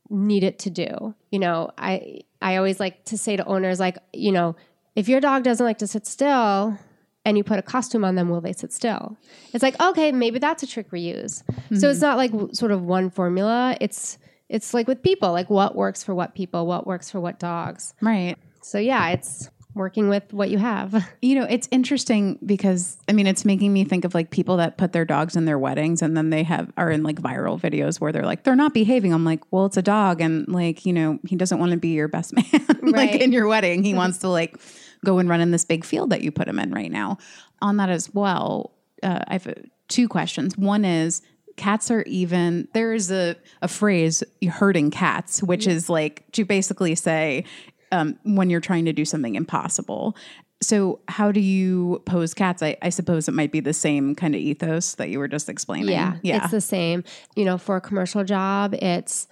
need 0.09 0.43
it 0.43 0.59
to 0.59 0.69
do. 0.69 1.15
You 1.31 1.39
know, 1.39 1.71
I 1.77 2.21
I 2.41 2.57
always 2.57 2.79
like 2.79 3.05
to 3.05 3.17
say 3.17 3.35
to 3.35 3.45
owners 3.45 3.79
like, 3.79 3.97
you 4.13 4.31
know, 4.31 4.55
if 4.95 5.07
your 5.09 5.19
dog 5.19 5.43
doesn't 5.43 5.65
like 5.65 5.79
to 5.79 5.88
sit 5.88 6.05
still 6.05 6.77
and 7.25 7.38
you 7.38 7.44
put 7.44 7.60
a 7.60 7.63
costume 7.63 8.05
on 8.05 8.15
them, 8.15 8.29
will 8.29 8.41
they 8.41 8.53
sit 8.53 8.72
still? 8.72 9.17
It's 9.51 9.63
like, 9.63 9.82
okay, 9.82 10.12
maybe 10.12 10.39
that's 10.39 10.63
a 10.63 10.67
trick 10.67 10.91
we 10.91 11.01
use. 11.01 11.44
So 11.77 11.89
it's 11.89 12.00
hmm. 12.00 12.05
not 12.05 12.17
like 12.17 12.32
w- 12.32 12.53
sort 12.53 12.72
of 12.72 12.84
one 12.84 13.10
formula. 13.10 13.75
It's 13.82 14.17
it's 14.48 14.74
like 14.74 14.88
with 14.88 15.01
people, 15.01 15.32
like 15.32 15.50
what 15.50 15.75
works 15.75 16.03
for 16.03 16.13
what 16.13 16.36
people, 16.36 16.67
what 16.67 16.86
works 16.86 17.10
for 17.10 17.20
what 17.20 17.39
dogs. 17.39 17.96
Right. 18.00 18.36
So 18.62 18.77
yeah, 18.77 19.10
it's 19.10 19.50
working 19.74 20.08
with 20.08 20.32
what 20.32 20.50
you 20.50 20.58
have. 20.58 21.05
You 21.22 21.39
know, 21.39 21.48
it's 21.50 21.67
interesting 21.72 22.38
because 22.46 22.98
I 23.10 23.13
mean, 23.13 23.25
it's 23.25 23.46
making 23.46 23.74
me 23.74 23.84
think 23.84 24.05
of 24.05 24.13
like 24.13 24.29
people 24.29 24.58
that 24.58 24.77
put 24.77 24.94
their 24.94 25.05
dogs 25.05 25.36
in 25.36 25.46
their 25.46 25.58
weddings 25.58 26.03
and 26.03 26.15
then 26.15 26.29
they 26.29 26.44
have 26.44 26.72
are 26.77 26.91
in 26.91 27.01
like 27.01 27.20
viral 27.20 27.60
videos 27.60 28.00
where 28.00 28.12
they're 28.12 28.25
like, 28.25 28.44
they're 28.44 28.55
not 28.55 28.75
behaving. 28.75 29.12
I'm 29.12 29.25
like, 29.25 29.41
well, 29.50 29.65
it's 29.65 29.75
a 29.75 29.82
dog, 29.82 30.22
and 30.22 30.48
like, 30.48 30.86
you 30.86 30.94
know, 30.94 31.17
he 31.27 31.36
doesn't 31.36 31.58
want 31.58 31.72
to 31.72 31.77
be 31.77 31.89
your 31.89 32.08
best 32.08 32.34
man 32.53 32.65
like 32.84 33.15
in 33.15 33.32
your 33.32 33.48
wedding. 33.48 33.84
He 33.84 33.94
wants 33.96 34.20
to 34.20 34.29
like 34.29 34.60
go 35.05 35.19
and 35.19 35.29
run 35.29 35.41
in 35.41 35.51
this 35.51 35.65
big 35.65 35.85
field 35.85 36.09
that 36.09 36.21
you 36.21 36.31
put 36.31 36.47
them 36.47 36.59
in 36.59 36.71
right 36.71 36.91
now. 36.91 37.17
On 37.61 37.77
that 37.77 37.89
as 37.89 38.13
well, 38.13 38.72
uh, 39.03 39.20
I 39.27 39.33
have 39.33 39.48
uh, 39.48 39.53
two 39.87 40.07
questions. 40.07 40.57
One 40.57 40.83
is 40.83 41.22
cats 41.57 41.89
are 41.89 42.01
even 42.03 42.68
there 42.74 42.94
is 42.94 43.11
a, 43.11 43.35
a 43.61 43.68
phrase 43.68 44.24
herding 44.50 44.91
cats 44.91 45.41
which 45.41 45.68
is 45.68 45.89
like 45.89 46.29
to 46.33 46.44
basically 46.44 46.96
say 46.96 47.46
um, 47.94 48.20
when 48.24 48.50
you're 48.50 48.59
trying 48.59 48.83
to 48.83 48.91
do 48.91 49.05
something 49.05 49.35
impossible 49.35 50.18
so 50.61 51.00
how 51.07 51.31
do 51.31 51.39
you 51.39 52.01
pose 52.05 52.33
cats 52.33 52.61
I, 52.61 52.77
I 52.81 52.89
suppose 52.89 53.27
it 53.27 53.33
might 53.33 53.51
be 53.51 53.59
the 53.59 53.74
same 53.74 54.15
kind 54.15 54.35
of 54.35 54.41
ethos 54.41 54.96
that 54.96 55.09
you 55.09 55.20
were 55.20 55.27
just 55.27 55.50
explaining 55.50 55.89
Yeah, 55.89 56.18
yeah 56.24 56.44
it's 56.44 56.51
the 56.51 56.61
same. 56.61 57.03
You 57.35 57.46
know, 57.46 57.57
for 57.57 57.75
a 57.75 57.81
commercial 57.81 58.24
job, 58.24 58.74
it's 58.75 59.27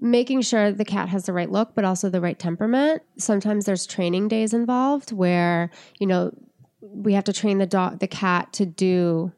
making 0.00 0.42
sure 0.42 0.72
the 0.72 0.84
cat 0.84 1.08
has 1.08 1.24
the 1.26 1.32
right 1.32 1.50
look, 1.50 1.74
but 1.74 1.84
also 1.84 2.10
the 2.10 2.20
right 2.20 2.38
temperament. 2.38 3.02
Sometimes 3.18 3.64
there's 3.64 3.86
training 3.86 4.28
days 4.28 4.52
involved 4.52 5.12
where 5.12 5.70
you 5.98 6.06
know 6.06 6.32
we 6.80 7.14
have 7.14 7.24
to 7.24 7.32
train 7.32 7.58
the 7.58 7.66
dog, 7.66 7.98
the 8.00 8.08
cat 8.08 8.52
to 8.54 8.66
do 8.66 9.32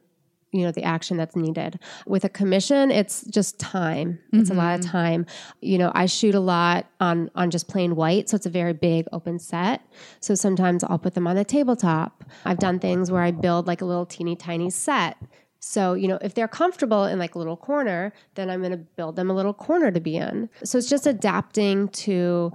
you 0.51 0.64
know 0.64 0.73
the 0.73 0.83
action 0.83 1.16
that's 1.16 1.37
needed. 1.37 1.79
With 2.07 2.25
a 2.25 2.29
commission 2.29 2.90
it's 2.90 3.25
just 3.27 3.59
time. 3.59 4.18
It's 4.33 4.51
a 4.51 4.55
lot 4.55 4.77
of 4.77 4.81
mm-hmm. 4.81 4.90
time. 4.90 5.27
You 5.61 5.79
know 5.79 5.92
i 5.94 6.07
shoot 6.07 6.35
a 6.35 6.40
lot 6.40 6.87
on 7.01 7.31
on 7.35 7.51
just 7.51 7.68
plain 7.68 7.97
white 7.97 8.29
so 8.29 8.37
it's 8.37 8.47
a 8.47 8.51
very 8.51 8.73
big 8.73 9.07
open 9.12 9.38
set. 9.38 9.83
So 10.21 10.35
sometimes 10.35 10.83
i'll 10.85 10.99
put 10.99 11.14
them 11.14 11.27
on 11.27 11.37
the 11.37 11.44
tabletop. 11.44 12.25
I've 12.44 12.59
done 12.59 12.79
things 12.79 13.11
where 13.11 13.23
i 13.23 13.31
build 13.31 13.66
like 13.66 13.83
a 13.83 13.85
little 13.85 14.07
teeny 14.07 14.37
tiny 14.37 14.71
set 14.71 15.18
so, 15.61 15.94
you 15.94 16.07
know, 16.09 16.18
if 16.23 16.35
they're 16.35 16.49
comfortable 16.49 17.05
in 17.05 17.18
like 17.18 17.35
a 17.35 17.38
little 17.38 17.57
corner, 17.57 18.12
then 18.35 18.49
I'm 18.51 18.61
going 18.61 18.71
to 18.73 18.77
build 18.79 19.16
them 19.16 19.29
a 19.31 19.35
little 19.35 19.55
corner 19.55 19.90
to 19.90 20.01
be 20.01 20.16
in. 20.16 20.49
So 20.64 20.79
it's 20.79 20.88
just 20.88 21.07
adapting 21.07 21.88
to 21.88 22.53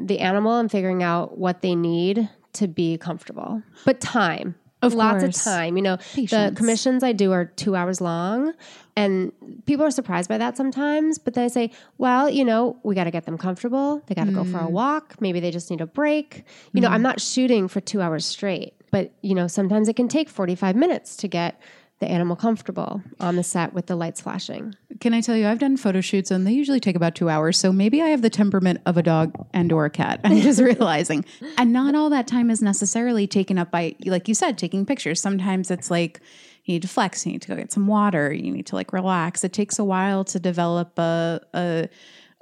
the 0.00 0.20
animal 0.20 0.58
and 0.58 0.70
figuring 0.70 1.02
out 1.02 1.36
what 1.38 1.62
they 1.62 1.74
need 1.74 2.28
to 2.54 2.68
be 2.68 2.96
comfortable. 2.98 3.62
But 3.84 4.00
time. 4.00 4.54
Of 4.82 4.92
Lots 4.92 5.22
course. 5.24 5.38
of 5.38 5.42
time. 5.44 5.76
You 5.78 5.82
know, 5.82 5.96
the 6.14 6.52
commissions 6.54 7.02
I 7.02 7.12
do 7.12 7.32
are 7.32 7.46
two 7.46 7.74
hours 7.74 8.02
long. 8.02 8.52
And 8.96 9.32
people 9.64 9.84
are 9.86 9.90
surprised 9.90 10.28
by 10.28 10.36
that 10.36 10.58
sometimes. 10.58 11.18
But 11.18 11.32
then 11.34 11.44
I 11.44 11.48
say, 11.48 11.70
well, 11.96 12.28
you 12.28 12.44
know, 12.44 12.76
we 12.82 12.94
got 12.94 13.04
to 13.04 13.10
get 13.10 13.24
them 13.24 13.38
comfortable. 13.38 14.02
They 14.06 14.14
got 14.14 14.26
to 14.26 14.32
go 14.32 14.44
for 14.44 14.58
Mm. 14.58 14.66
a 14.66 14.68
walk. 14.68 15.14
Maybe 15.20 15.40
they 15.40 15.50
just 15.50 15.70
need 15.70 15.80
a 15.80 15.86
break. 15.86 16.44
You 16.74 16.82
know, 16.82 16.88
I'm 16.88 17.00
not 17.02 17.18
shooting 17.20 17.66
for 17.66 17.80
two 17.80 18.02
hours 18.02 18.26
straight. 18.26 18.74
But, 18.90 19.10
you 19.22 19.34
know, 19.34 19.46
sometimes 19.48 19.88
it 19.88 19.96
can 19.96 20.06
take 20.06 20.28
45 20.28 20.76
minutes 20.76 21.16
to 21.16 21.28
get 21.28 21.58
the 22.00 22.06
animal 22.08 22.36
comfortable 22.36 23.02
on 23.20 23.36
the 23.36 23.44
set 23.44 23.72
with 23.72 23.86
the 23.86 23.96
lights 23.96 24.20
flashing. 24.20 24.74
can 25.00 25.14
i 25.14 25.20
tell 25.20 25.36
you 25.36 25.46
i've 25.46 25.58
done 25.58 25.76
photo 25.76 26.00
shoots 26.00 26.30
and 26.30 26.46
they 26.46 26.52
usually 26.52 26.80
take 26.80 26.96
about 26.96 27.14
two 27.14 27.28
hours 27.28 27.58
so 27.58 27.72
maybe 27.72 28.02
i 28.02 28.08
have 28.08 28.22
the 28.22 28.30
temperament 28.30 28.80
of 28.86 28.96
a 28.96 29.02
dog 29.02 29.32
and 29.54 29.72
or 29.72 29.84
a 29.84 29.90
cat. 29.90 30.20
I'm 30.24 30.40
just 30.40 30.60
realizing. 30.72 31.24
And 31.56 31.72
not 31.72 31.94
all 31.94 32.10
that 32.10 32.26
time 32.26 32.50
is 32.50 32.60
necessarily 32.60 33.26
taken 33.26 33.58
up 33.58 33.70
by 33.70 33.94
like 34.04 34.28
you 34.28 34.34
said 34.34 34.58
taking 34.58 34.84
pictures. 34.84 35.20
Sometimes 35.20 35.70
it's 35.70 35.90
like 35.90 36.20
you 36.64 36.74
need 36.74 36.82
to 36.82 36.88
flex 36.88 37.24
you 37.24 37.32
need 37.32 37.42
to 37.42 37.48
go 37.48 37.56
get 37.56 37.72
some 37.72 37.86
water 37.86 38.32
you 38.32 38.50
need 38.50 38.66
to 38.66 38.74
like 38.74 38.92
relax. 38.92 39.44
It 39.44 39.52
takes 39.52 39.78
a 39.78 39.84
while 39.84 40.24
to 40.24 40.38
develop 40.38 40.98
a, 40.98 41.40
a 41.54 41.88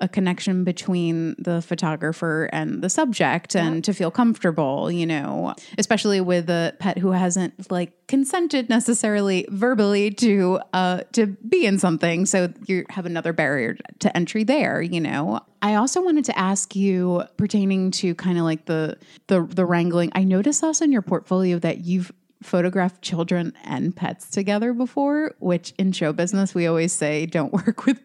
a 0.02 0.08
connection 0.08 0.64
between 0.64 1.36
the 1.38 1.62
photographer 1.62 2.50
and 2.52 2.82
the 2.82 2.90
subject 2.90 3.54
and 3.54 3.84
to 3.84 3.94
feel 3.94 4.10
comfortable, 4.10 4.90
you 4.90 5.06
know, 5.06 5.54
especially 5.78 6.20
with 6.20 6.50
a 6.50 6.74
pet 6.80 6.98
who 6.98 7.12
hasn't 7.12 7.70
like 7.70 7.92
consented 8.08 8.68
necessarily 8.68 9.46
verbally 9.48 10.10
to 10.10 10.60
uh 10.72 11.02
to 11.12 11.28
be 11.48 11.64
in 11.64 11.78
something. 11.78 12.26
So 12.26 12.52
you 12.66 12.84
have 12.90 13.06
another 13.06 13.32
barrier 13.32 13.76
to 14.00 14.14
entry 14.16 14.42
there, 14.42 14.82
you 14.82 15.00
know. 15.00 15.40
I 15.62 15.76
also 15.76 16.02
wanted 16.02 16.24
to 16.24 16.36
ask 16.36 16.74
you 16.74 17.22
pertaining 17.36 17.92
to 17.92 18.16
kind 18.16 18.36
of 18.36 18.44
like 18.44 18.64
the 18.66 18.98
the 19.28 19.44
the 19.44 19.64
wrangling. 19.64 20.10
I 20.16 20.24
noticed 20.24 20.64
also 20.64 20.84
in 20.84 20.90
your 20.90 21.02
portfolio 21.02 21.60
that 21.60 21.84
you've 21.84 22.12
photographed 22.42 23.02
children 23.02 23.52
and 23.64 23.94
pets 23.94 24.30
together 24.30 24.72
before, 24.72 25.34
which 25.38 25.72
in 25.78 25.92
show 25.92 26.12
business 26.12 26.54
we 26.54 26.66
always 26.66 26.92
say 26.92 27.26
don't 27.26 27.52
work 27.66 27.86
with 27.86 28.00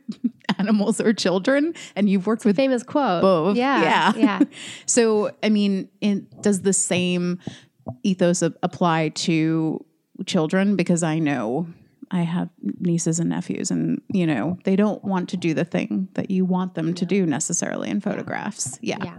animals 0.58 1.02
or 1.02 1.14
children. 1.14 1.74
And 1.96 2.10
you've 2.10 2.28
worked 2.28 2.46
with 2.46 2.56
Famous 2.56 2.84
quote. 2.84 3.22
both. 3.22 3.58
Yeah. 3.58 3.82
Yeah. 3.82 4.14
Yeah. 4.16 4.40
so, 4.86 5.32
I 5.44 5.50
mean, 5.50 5.90
in, 6.02 6.28
does 6.42 6.62
the 6.62 6.74
same 6.74 7.40
ethos 8.04 8.42
apply 8.42 9.10
to 9.10 9.86
children? 10.26 10.76
Because 10.76 11.04
I 11.04 11.20
know 11.20 11.68
I 12.12 12.22
have 12.22 12.50
nieces 12.80 13.20
and 13.20 13.30
nephews, 13.30 13.70
and 13.70 14.02
you 14.14 14.26
know 14.26 14.58
they 14.64 14.76
don't 14.76 15.04
want 15.04 15.30
to 15.30 15.38
do 15.38 15.54
the 15.54 15.66
thing 15.66 16.08
that 16.14 16.32
you 16.32 16.46
want 16.46 16.74
them 16.74 16.94
to 16.94 17.06
do 17.06 17.26
necessarily 17.26 17.90
in 17.90 18.02
photographs. 18.02 18.80
Yeah. 18.82 18.98
Yeah. 19.04 19.18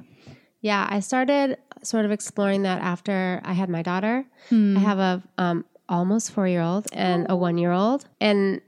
Yeah. 0.61 0.87
I 0.91 1.01
started 1.01 1.59
sort 1.83 2.05
of 2.05 2.11
exploring 2.11 2.63
that 2.63 2.81
after 2.83 3.41
I 3.45 3.53
had 3.53 3.69
my 3.69 3.83
daughter. 3.83 4.25
I 4.51 4.81
have 4.81 4.99
a 4.99 5.23
um, 5.39 5.65
almost 5.89 6.33
four 6.33 6.47
year 6.47 6.63
old 6.63 6.87
and 6.93 7.27
a 7.29 7.37
one 7.37 7.59
year 7.59 7.73
old. 7.73 8.05
And 8.21 8.61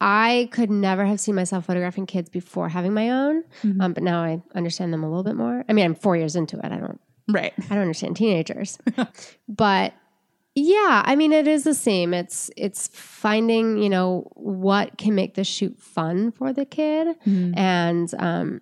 I 0.00 0.48
could 0.52 0.70
never 0.70 1.04
have 1.06 1.20
seen 1.20 1.34
myself 1.34 1.66
photographing 1.66 2.06
kids 2.06 2.28
before 2.28 2.68
having 2.68 2.92
my 2.92 3.10
own. 3.10 3.44
Um, 3.80 3.92
but 3.92 4.02
now 4.02 4.22
I 4.22 4.42
understand 4.54 4.92
them 4.92 5.02
a 5.02 5.08
little 5.08 5.22
bit 5.24 5.36
more. 5.36 5.64
I 5.68 5.72
mean, 5.72 5.84
I'm 5.84 5.94
four 5.94 6.16
years 6.16 6.36
into 6.36 6.58
it. 6.58 6.64
I 6.64 6.76
don't 6.76 7.00
Right. 7.28 7.52
I 7.58 7.74
don't 7.74 7.82
understand 7.82 8.16
teenagers. 8.16 8.78
but 9.48 9.94
yeah, 10.54 11.02
I 11.04 11.16
mean 11.16 11.32
it 11.32 11.48
is 11.48 11.64
the 11.64 11.74
same. 11.74 12.12
It's 12.14 12.50
it's 12.56 12.88
finding, 12.88 13.78
you 13.82 13.88
know, 13.88 14.30
what 14.34 14.98
can 14.98 15.14
make 15.14 15.34
the 15.34 15.44
shoot 15.44 15.78
fun 15.80 16.32
for 16.32 16.52
the 16.52 16.64
kid 16.64 17.16
and 17.56 18.12
um, 18.18 18.60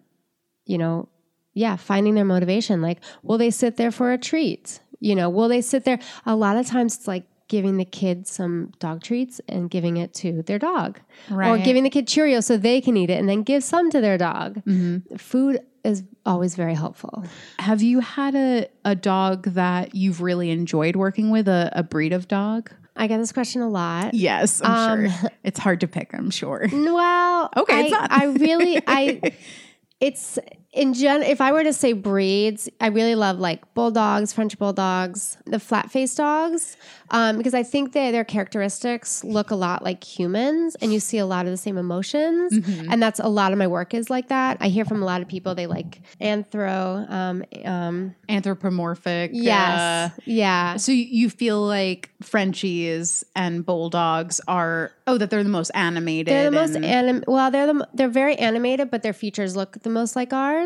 you 0.65 0.79
know, 0.79 1.09
yeah, 1.55 1.77
finding 1.77 2.15
their 2.15 2.25
motivation. 2.25 2.81
Like, 2.83 2.99
will 3.23 3.39
they 3.39 3.51
sit 3.51 3.77
there 3.77 3.91
for 3.91 4.13
a 4.13 4.19
treat? 4.19 4.81
You 5.01 5.15
know, 5.15 5.29
will 5.29 5.49
they 5.49 5.61
sit 5.61 5.85
there? 5.85 5.99
A 6.27 6.37
lot 6.37 6.57
of 6.57 6.67
times 6.67 6.97
it's 6.97 7.09
like 7.09 7.25
giving 7.49 7.77
the 7.77 7.85
kid 7.85 8.27
some 8.27 8.73
dog 8.79 9.03
treats 9.03 9.41
and 9.49 9.69
giving 9.69 9.99
it 9.99 10.15
to 10.15 10.43
their 10.43 10.59
dog, 10.59 11.01
or 11.31 11.59
giving 11.59 11.83
the 11.85 11.91
kid 11.91 12.07
Cheerios 12.07 12.45
so 12.45 12.57
they 12.57 12.81
can 12.81 12.97
eat 12.97 13.11
it 13.11 13.19
and 13.19 13.29
then 13.29 13.43
give 13.43 13.63
some 13.63 13.91
to 13.91 14.01
their 14.01 14.17
dog. 14.17 14.63
Mm-hmm. 14.65 15.17
Food 15.17 15.61
is 15.85 16.05
always 16.25 16.55
very 16.55 16.75
helpful. 16.75 17.25
Have 17.59 17.83
you 17.83 18.01
had 18.01 18.35
a, 18.35 18.69
a 18.85 18.95
dog 18.95 19.45
that 19.55 19.95
you've 19.95 20.23
really 20.23 20.51
enjoyed 20.51 20.97
working 20.97 21.31
with, 21.31 21.49
a, 21.49 21.71
a 21.75 21.83
breed 21.83 22.13
of 22.13 22.29
dog? 22.29 22.71
I 22.95 23.07
get 23.07 23.19
this 23.19 23.33
question 23.33 23.63
a 23.63 23.69
lot. 23.69 24.15
Yes, 24.15 24.61
I'm 24.63 25.11
sure. 25.11 25.15
Um, 25.23 25.29
it's 25.45 25.59
hard 25.59 25.81
to 25.81 25.89
pick, 25.89 26.15
I'm 26.15 26.31
sure. 26.31 26.67
Well, 26.73 27.51
Okay, 27.57 27.91
I. 27.93 28.07
I 28.11 28.25
really, 28.27 28.81
I, 28.87 29.33
it's 30.01 30.39
in 30.73 30.95
gen. 30.95 31.23
If 31.23 31.41
I 31.41 31.53
were 31.53 31.63
to 31.65 31.73
say 31.73 31.93
breeds, 31.93 32.69
I 32.81 32.87
really 32.89 33.15
love 33.15 33.39
like 33.39 33.75
bulldogs, 33.75 34.33
French 34.33 34.59
bulldogs, 34.59 35.37
the 35.45 35.59
flat 35.61 35.91
faced 35.91 36.17
dogs, 36.17 36.77
um, 37.11 37.37
because 37.37 37.53
I 37.53 37.63
think 37.63 37.93
that 37.93 38.13
their 38.13 38.25
characteristics 38.25 39.23
look 39.23 39.51
a 39.51 39.55
lot 39.55 39.85
like 39.85 40.03
humans, 40.03 40.75
and 40.81 40.93
you 40.93 40.99
see 41.01 41.19
a 41.19 41.27
lot 41.27 41.45
of 41.47 41.51
the 41.53 41.57
same 41.59 41.77
emotions, 41.77 42.53
Mm-hmm. 42.53 42.91
and 42.93 43.03
that's 43.03 43.21
a 43.21 43.29
lot 43.29 43.53
of 43.53 43.59
my 43.59 43.67
work 43.67 43.93
is 43.93 44.09
like 44.09 44.29
that. 44.29 44.57
I 44.61 44.69
hear 44.69 44.85
from 44.87 45.03
a 45.03 45.05
lot 45.07 45.21
of 45.21 45.29
people 45.29 45.55
they 45.55 45.67
like 45.67 46.01
anthro, 46.21 47.11
um, 47.11 47.45
um, 47.65 48.15
Anthropomorphic. 48.31 49.33
yes, 49.35 49.79
uh, 49.79 50.21
yeah, 50.25 50.77
so 50.77 50.91
you- 50.93 51.05
you 51.11 51.29
feel 51.31 51.61
like 51.61 52.11
Frenchies 52.23 53.25
and 53.37 53.65
bulldogs 53.67 54.41
are 54.49 54.93
oh 55.07 55.19
that 55.19 55.29
they're 55.31 55.43
the 55.43 55.49
most 55.51 55.71
animated. 55.75 56.29
They're 56.33 56.45
the 56.51 56.57
most 56.57 56.75
and- 56.77 56.85
anim. 56.85 57.25
Well, 57.27 57.51
they're 57.51 57.67
the 57.67 57.89
they're 57.93 58.09
very 58.09 58.37
animated, 58.37 58.91
but 58.91 59.03
their 59.03 59.13
features 59.13 59.57
look 59.57 59.83
the 59.83 59.91
most 59.91 60.15
like 60.17 60.33
ours. 60.33 60.62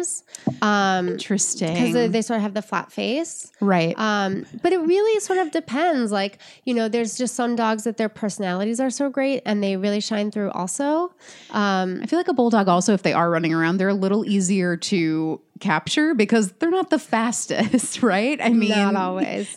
Um, 0.63 1.09
interesting. 1.09 1.73
because 1.73 1.93
they, 1.93 2.09
they 2.09 2.23
sort 2.23 2.37
of 2.39 2.43
have 2.43 2.55
the 2.55 2.63
flat 2.63 2.93
face. 2.93 3.51
right. 3.61 3.95
Um, 3.99 4.47
but 4.63 4.73
it 4.73 4.79
really 4.79 5.21
sort 5.21 5.39
of 5.39 5.51
depends. 5.51 6.13
Like, 6.13 6.39
you 6.65 6.75
know, 6.75 6.89
there's 6.89 7.17
just 7.17 7.35
some 7.35 7.57
dogs 7.57 7.85
that 7.85 7.97
their 7.97 8.09
personalities 8.09 8.81
are 8.81 8.91
so 8.91 9.09
great 9.09 9.43
and 9.47 9.63
they 9.63 9.77
really 9.77 10.01
shine 10.01 10.31
through 10.31 10.51
also. 10.51 11.13
Um, 11.51 12.01
I 12.03 12.07
feel 12.07 12.19
like 12.19 12.29
a 12.29 12.35
bulldog 12.35 12.69
also, 12.69 12.95
if 12.95 13.03
they 13.03 13.13
are 13.13 13.31
running 13.31 13.53
around, 13.55 13.79
they're 13.79 13.89
a 13.89 13.95
little 13.95 14.25
easier 14.25 14.77
to 14.77 15.41
capture 15.61 16.15
because 16.15 16.53
they're 16.53 16.71
not 16.71 16.91
the 16.91 16.99
fastest, 17.17 18.03
right? 18.03 18.41
I 18.43 18.51
mean, 18.51 18.71
not 18.71 18.97
always. 18.97 19.55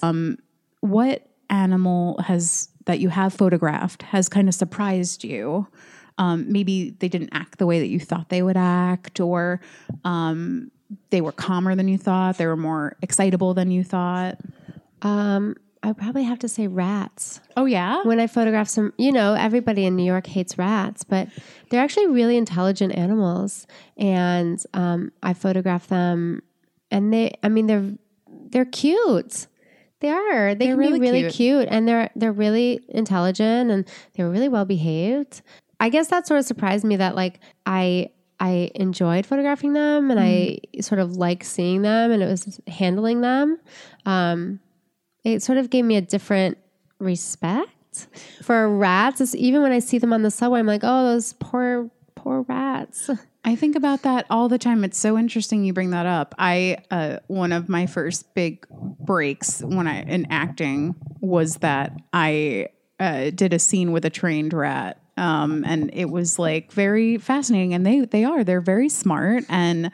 what 0.81 1.25
animal 1.49 2.19
has 2.21 2.69
that 2.85 2.99
you 2.99 3.09
have 3.09 3.33
photographed 3.33 4.01
has 4.03 4.29
kind 4.29 4.47
of 4.47 4.55
surprised 4.55 5.23
you? 5.23 5.67
Um, 6.19 6.51
maybe 6.51 6.91
they 6.99 7.07
didn't 7.09 7.29
act 7.31 7.57
the 7.57 7.65
way 7.65 7.79
that 7.79 7.87
you 7.87 7.99
thought 7.99 8.29
they 8.29 8.43
would 8.43 8.57
act, 8.57 9.19
or 9.19 9.59
um, 10.03 10.69
they 11.09 11.21
were 11.21 11.31
calmer 11.31 11.73
than 11.75 11.87
you 11.87 11.97
thought. 11.97 12.37
They 12.37 12.45
were 12.45 12.57
more 12.57 12.95
excitable 13.01 13.53
than 13.55 13.71
you 13.71 13.83
thought. 13.83 14.37
Um, 15.01 15.55
I 15.81 15.93
probably 15.93 16.23
have 16.23 16.39
to 16.39 16.49
say 16.49 16.67
rats. 16.67 17.39
Oh 17.55 17.65
yeah, 17.65 18.03
When 18.03 18.19
I 18.19 18.27
photograph 18.27 18.67
some, 18.67 18.91
you 18.97 19.13
know, 19.13 19.33
everybody 19.33 19.85
in 19.85 19.95
New 19.95 20.03
York 20.03 20.27
hates 20.27 20.57
rats, 20.57 21.03
but 21.05 21.29
they're 21.69 21.81
actually 21.81 22.07
really 22.07 22.35
intelligent 22.35 22.93
animals. 22.95 23.65
And 23.97 24.61
um, 24.73 25.13
I 25.23 25.33
photograph 25.33 25.87
them, 25.87 26.43
and 26.91 27.13
they, 27.13 27.33
I 27.43 27.49
mean, 27.49 27.67
they're 27.67 27.91
they're 28.51 28.65
cute. 28.65 29.47
They 30.01 30.09
are. 30.09 30.55
They 30.55 30.65
They're 30.65 30.75
can 30.75 30.79
really 30.79 30.99
be 30.99 31.05
really 31.07 31.21
cute. 31.23 31.33
cute. 31.33 31.67
and 31.71 31.87
they're 31.87 32.09
they're 32.15 32.31
really 32.33 32.81
intelligent, 32.89 33.71
and 33.71 33.85
they're 34.15 34.29
really 34.29 34.49
well 34.49 34.65
behaved. 34.65 35.41
I 35.79 35.89
guess 35.89 36.07
that 36.07 36.27
sort 36.27 36.39
of 36.39 36.45
surprised 36.45 36.85
me 36.85 36.97
that 36.97 37.15
like 37.15 37.39
I 37.65 38.09
I 38.39 38.71
enjoyed 38.75 39.25
photographing 39.25 39.73
them, 39.73 40.11
and 40.11 40.19
I 40.19 40.59
sort 40.81 40.99
of 40.99 41.17
like 41.17 41.43
seeing 41.43 41.81
them, 41.81 42.11
and 42.11 42.23
it 42.23 42.27
was 42.27 42.59
handling 42.67 43.21
them. 43.21 43.59
Um, 44.05 44.59
it 45.23 45.43
sort 45.43 45.57
of 45.57 45.69
gave 45.69 45.83
me 45.83 45.97
a 45.97 46.01
different 46.01 46.57
respect 46.99 48.07
for 48.41 48.69
rats. 48.69 49.19
It's, 49.19 49.35
even 49.35 49.61
when 49.61 49.71
I 49.71 49.79
see 49.79 49.97
them 49.97 50.13
on 50.13 50.21
the 50.21 50.31
subway, 50.31 50.59
I'm 50.59 50.65
like, 50.65 50.81
oh, 50.83 51.11
those 51.11 51.33
poor, 51.33 51.89
poor 52.15 52.43
rats. 52.43 53.09
I 53.45 53.55
think 53.55 53.75
about 53.75 54.03
that 54.03 54.25
all 54.29 54.49
the 54.49 54.57
time. 54.57 54.83
It's 54.83 54.97
so 54.97 55.17
interesting 55.17 55.63
you 55.63 55.73
bring 55.73 55.91
that 55.91 56.05
up. 56.05 56.35
I 56.37 56.77
uh, 56.91 57.17
one 57.27 57.51
of 57.51 57.69
my 57.69 57.87
first 57.87 58.33
big 58.33 58.65
breaks 58.69 59.61
when 59.61 59.87
I 59.87 60.01
in 60.01 60.27
acting 60.29 60.95
was 61.21 61.55
that 61.57 61.93
I 62.11 62.67
uh, 62.99 63.29
did 63.29 63.53
a 63.53 63.59
scene 63.59 63.91
with 63.93 64.03
a 64.03 64.09
trained 64.09 64.53
rat, 64.53 65.01
um, 65.19 65.63
and 65.67 65.89
it 65.93 66.09
was 66.09 66.39
like 66.39 66.71
very 66.71 67.17
fascinating. 67.17 67.73
And 67.73 67.85
they 67.85 67.99
they 68.01 68.23
are 68.23 68.43
they're 68.43 68.61
very 68.61 68.89
smart 68.89 69.43
and. 69.49 69.91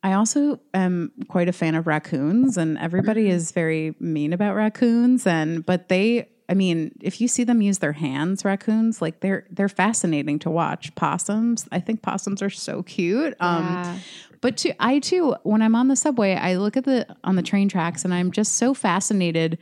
I 0.00 0.12
also 0.12 0.60
am 0.74 1.10
quite 1.26 1.48
a 1.48 1.52
fan 1.52 1.74
of 1.74 1.88
raccoons, 1.88 2.56
and 2.56 2.78
everybody 2.78 3.28
is 3.28 3.50
very 3.50 3.96
mean 3.98 4.32
about 4.32 4.54
raccoons. 4.54 5.26
And 5.26 5.66
but 5.66 5.88
they, 5.88 6.28
I 6.48 6.54
mean, 6.54 6.92
if 7.00 7.20
you 7.20 7.26
see 7.26 7.42
them 7.42 7.60
use 7.60 7.78
their 7.78 7.94
hands, 7.94 8.44
raccoons, 8.44 9.02
like 9.02 9.18
they're 9.18 9.44
they're 9.50 9.68
fascinating 9.68 10.38
to 10.38 10.50
watch. 10.50 10.94
Possums, 10.94 11.66
I 11.72 11.80
think 11.80 12.00
possums 12.00 12.42
are 12.42 12.48
so 12.50 12.84
cute. 12.84 13.34
Um, 13.40 13.64
Yeah. 13.64 13.98
But 14.40 14.56
too, 14.56 14.72
I 14.78 14.98
too, 14.98 15.34
when 15.42 15.62
I'm 15.62 15.74
on 15.74 15.88
the 15.88 15.96
subway, 15.96 16.34
I 16.34 16.56
look 16.56 16.76
at 16.76 16.84
the 16.84 17.06
on 17.24 17.36
the 17.36 17.42
train 17.42 17.68
tracks, 17.68 18.04
and 18.04 18.14
I'm 18.14 18.30
just 18.30 18.54
so 18.54 18.74
fascinated 18.74 19.58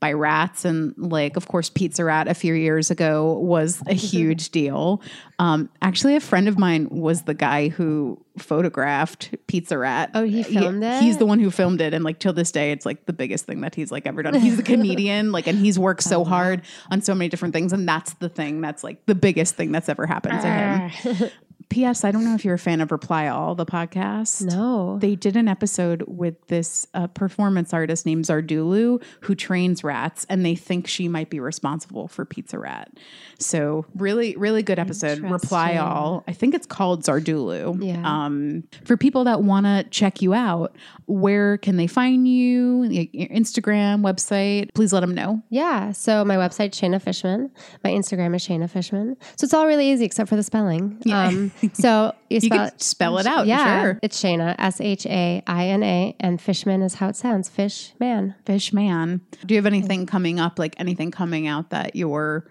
by 0.00 0.12
rats. 0.12 0.64
And 0.64 0.94
like, 0.96 1.36
of 1.36 1.48
course, 1.48 1.70
Pizza 1.70 2.04
Rat 2.04 2.28
a 2.28 2.34
few 2.34 2.54
years 2.54 2.90
ago 2.90 3.34
was 3.34 3.82
a 3.86 3.94
huge 3.94 4.50
deal. 4.50 5.02
Um, 5.38 5.70
actually, 5.82 6.16
a 6.16 6.20
friend 6.20 6.48
of 6.48 6.58
mine 6.58 6.88
was 6.90 7.22
the 7.22 7.34
guy 7.34 7.68
who 7.68 8.22
photographed 8.38 9.34
Pizza 9.46 9.78
Rat. 9.78 10.10
Oh, 10.14 10.24
he 10.24 10.42
filmed 10.42 10.82
it? 10.82 11.02
He's 11.02 11.18
the 11.18 11.26
one 11.26 11.38
who 11.38 11.50
filmed 11.50 11.80
it, 11.80 11.94
and 11.94 12.04
like 12.04 12.18
till 12.18 12.32
this 12.32 12.52
day, 12.52 12.72
it's 12.72 12.86
like 12.86 13.06
the 13.06 13.12
biggest 13.12 13.46
thing 13.46 13.62
that 13.62 13.74
he's 13.74 13.90
like 13.90 14.06
ever 14.06 14.22
done. 14.22 14.34
He's 14.34 14.58
a 14.58 14.62
comedian, 14.64 15.32
like, 15.32 15.46
and 15.46 15.58
he's 15.58 15.78
worked 15.78 16.02
so 16.02 16.24
hard 16.24 16.62
on 16.90 17.00
so 17.00 17.14
many 17.14 17.28
different 17.28 17.54
things, 17.54 17.72
and 17.72 17.88
that's 17.88 18.14
the 18.14 18.28
thing 18.28 18.60
that's 18.60 18.84
like 18.84 19.04
the 19.06 19.14
biggest 19.14 19.54
thing 19.54 19.72
that's 19.72 19.88
ever 19.88 20.06
happened 20.06 20.40
to 20.40 20.48
him. 20.48 21.30
P.S. 21.68 22.04
I 22.04 22.10
don't 22.10 22.24
know 22.24 22.34
if 22.34 22.44
you're 22.44 22.54
a 22.54 22.58
fan 22.58 22.80
of 22.80 22.90
Reply 22.90 23.28
All, 23.28 23.54
the 23.54 23.66
podcast. 23.66 24.42
No. 24.42 24.98
They 24.98 25.14
did 25.14 25.36
an 25.36 25.48
episode 25.48 26.02
with 26.06 26.46
this 26.46 26.86
uh, 26.94 27.08
performance 27.08 27.74
artist 27.74 28.06
named 28.06 28.24
Zardulu 28.24 29.02
who 29.20 29.34
trains 29.34 29.84
rats, 29.84 30.24
and 30.28 30.44
they 30.44 30.54
think 30.54 30.86
she 30.86 31.08
might 31.08 31.30
be 31.30 31.40
responsible 31.40 32.08
for 32.08 32.24
Pizza 32.24 32.58
Rat. 32.58 32.90
So 33.38 33.84
really, 33.94 34.34
really 34.36 34.62
good 34.62 34.78
episode. 34.78 35.18
Reply 35.20 35.76
All. 35.76 36.24
I 36.26 36.32
think 36.32 36.54
it's 36.54 36.66
called 36.66 37.04
Zardulu. 37.04 37.82
Yeah. 37.84 38.02
Um, 38.04 38.64
for 38.84 38.96
people 38.96 39.24
that 39.24 39.42
want 39.42 39.66
to 39.66 39.84
check 39.90 40.22
you 40.22 40.34
out, 40.34 40.74
where 41.06 41.58
can 41.58 41.76
they 41.76 41.86
find 41.86 42.26
you? 42.26 42.84
Your 42.84 43.28
Instagram, 43.28 44.02
website. 44.02 44.72
Please 44.74 44.92
let 44.92 45.00
them 45.00 45.14
know. 45.14 45.42
Yeah. 45.50 45.92
So 45.92 46.24
my 46.24 46.36
website, 46.36 46.70
Shaina 46.70 47.00
Fishman. 47.00 47.50
My 47.84 47.90
Instagram 47.90 48.34
is 48.34 48.46
Shaina 48.46 48.70
Fishman. 48.70 49.16
So 49.36 49.44
it's 49.44 49.54
all 49.54 49.66
really 49.66 49.90
easy 49.90 50.04
except 50.04 50.28
for 50.28 50.36
the 50.36 50.42
spelling. 50.42 51.00
Um, 51.10 51.52
so 51.72 52.14
you 52.30 52.36
You 52.36 52.40
spell 52.48 52.68
can 52.70 52.78
spell 52.78 53.18
it 53.18 53.26
out. 53.26 53.46
Yeah. 53.46 53.82
Sure. 53.82 53.98
It's 54.02 54.22
Shaina, 54.22 54.54
S 54.58 54.80
H 54.80 55.06
A 55.06 55.42
I 55.46 55.66
N 55.66 55.82
A, 55.82 56.16
and 56.20 56.40
Fishman 56.40 56.82
is 56.82 56.94
how 56.94 57.08
it 57.08 57.16
sounds. 57.16 57.48
Fish 57.48 57.92
man. 57.98 58.34
Fish 58.44 58.72
man. 58.72 59.20
Do 59.44 59.54
you 59.54 59.58
have 59.58 59.66
anything 59.66 60.06
coming 60.06 60.40
up? 60.40 60.58
Like 60.58 60.74
anything 60.78 61.10
coming 61.10 61.46
out 61.46 61.70
that 61.70 61.96
you're 61.96 62.48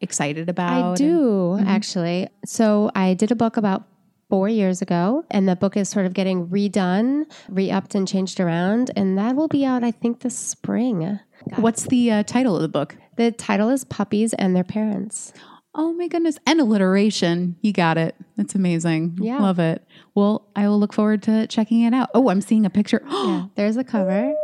excited 0.00 0.48
about? 0.48 0.92
I 0.92 0.94
do 0.96 1.58
actually. 1.66 2.28
So 2.44 2.90
I 2.94 3.14
did 3.14 3.30
a 3.30 3.36
book 3.36 3.56
about 3.56 3.84
four 4.28 4.48
years 4.48 4.82
ago, 4.82 5.24
and 5.30 5.48
the 5.48 5.56
book 5.56 5.76
is 5.76 5.88
sort 5.88 6.06
of 6.06 6.12
getting 6.12 6.48
redone, 6.48 7.24
re 7.48 7.70
upped, 7.70 7.94
and 7.94 8.06
changed 8.06 8.40
around. 8.40 8.90
And 8.96 9.16
that 9.18 9.36
will 9.36 9.48
be 9.48 9.64
out, 9.64 9.82
I 9.82 9.90
think, 9.90 10.20
this 10.20 10.38
spring. 10.38 11.18
What's 11.56 11.84
the 11.84 12.10
uh, 12.10 12.22
title 12.24 12.56
of 12.56 12.62
the 12.62 12.68
book? 12.68 12.96
The 13.16 13.32
title 13.32 13.70
is 13.70 13.84
Puppies 13.84 14.34
and 14.34 14.54
Their 14.54 14.64
Parents. 14.64 15.32
Oh 15.80 15.92
my 15.92 16.08
goodness. 16.08 16.38
And 16.44 16.60
alliteration. 16.60 17.54
You 17.62 17.72
got 17.72 17.98
it. 17.98 18.16
That's 18.36 18.56
amazing. 18.56 19.16
Yeah. 19.20 19.38
Love 19.38 19.60
it. 19.60 19.86
Well, 20.12 20.44
I 20.56 20.66
will 20.66 20.80
look 20.80 20.92
forward 20.92 21.22
to 21.22 21.46
checking 21.46 21.82
it 21.82 21.94
out. 21.94 22.10
Oh, 22.14 22.30
I'm 22.30 22.40
seeing 22.40 22.66
a 22.66 22.70
picture. 22.70 23.00
Yeah, 23.28 23.46
there's 23.54 23.76
a 23.76 23.84
cover. 23.84 24.34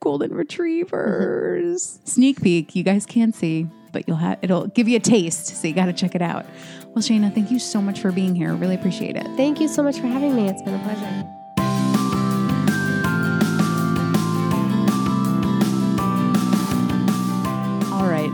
Golden 0.00 0.32
retrievers. 0.32 1.98
Sneak 2.04 2.40
peek. 2.40 2.76
You 2.76 2.84
guys 2.84 3.04
can't 3.06 3.34
see, 3.34 3.66
but 3.92 4.06
you'll 4.06 4.18
have 4.18 4.38
it'll 4.42 4.68
give 4.68 4.86
you 4.86 4.96
a 4.96 5.00
taste. 5.00 5.46
So 5.60 5.66
you 5.66 5.74
got 5.74 5.86
to 5.86 5.92
check 5.92 6.14
it 6.14 6.22
out. 6.22 6.46
Well, 6.88 7.02
Shaina, 7.02 7.34
thank 7.34 7.50
you 7.50 7.58
so 7.58 7.80
much 7.82 8.00
for 8.00 8.12
being 8.12 8.36
here. 8.36 8.54
Really 8.54 8.76
appreciate 8.76 9.16
it. 9.16 9.26
Thank 9.36 9.60
you 9.60 9.66
so 9.66 9.82
much 9.82 9.98
for 9.98 10.06
having 10.06 10.36
me. 10.36 10.48
It's 10.48 10.62
been 10.62 10.74
a 10.74 10.82
pleasure. 10.84 11.43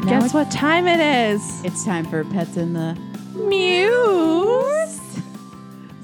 Now 0.04 0.20
Guess 0.20 0.34
what 0.34 0.50
time 0.50 0.86
it 0.88 0.98
is? 0.98 1.64
it's 1.64 1.84
time 1.84 2.04
for 2.06 2.24
pets 2.24 2.56
in 2.56 2.72
the 2.72 2.94
Muse. 3.34 4.98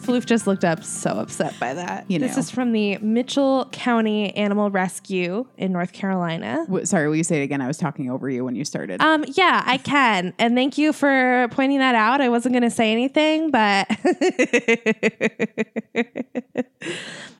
Floof 0.02 0.26
just 0.26 0.46
looked 0.46 0.64
up, 0.64 0.84
so 0.84 1.10
upset 1.12 1.58
by 1.58 1.74
that. 1.74 2.04
You 2.08 2.18
This 2.20 2.36
know. 2.36 2.40
is 2.40 2.50
from 2.50 2.70
the 2.72 2.98
Mitchell 2.98 3.68
County 3.72 4.32
Animal 4.36 4.70
Rescue 4.70 5.46
in 5.56 5.72
North 5.72 5.92
Carolina. 5.92 6.58
W- 6.66 6.86
Sorry, 6.86 7.08
will 7.08 7.16
you 7.16 7.24
say 7.24 7.40
it 7.40 7.44
again? 7.44 7.60
I 7.60 7.66
was 7.66 7.78
talking 7.78 8.08
over 8.10 8.30
you 8.30 8.44
when 8.44 8.54
you 8.54 8.64
started. 8.64 9.00
Um, 9.00 9.24
yeah, 9.34 9.64
I 9.66 9.78
can. 9.78 10.32
And 10.38 10.54
thank 10.54 10.78
you 10.78 10.92
for 10.92 11.48
pointing 11.50 11.78
that 11.78 11.96
out. 11.96 12.20
I 12.20 12.28
wasn't 12.28 12.52
going 12.52 12.62
to 12.62 12.70
say 12.70 12.92
anything, 12.92 13.50
but 13.50 13.88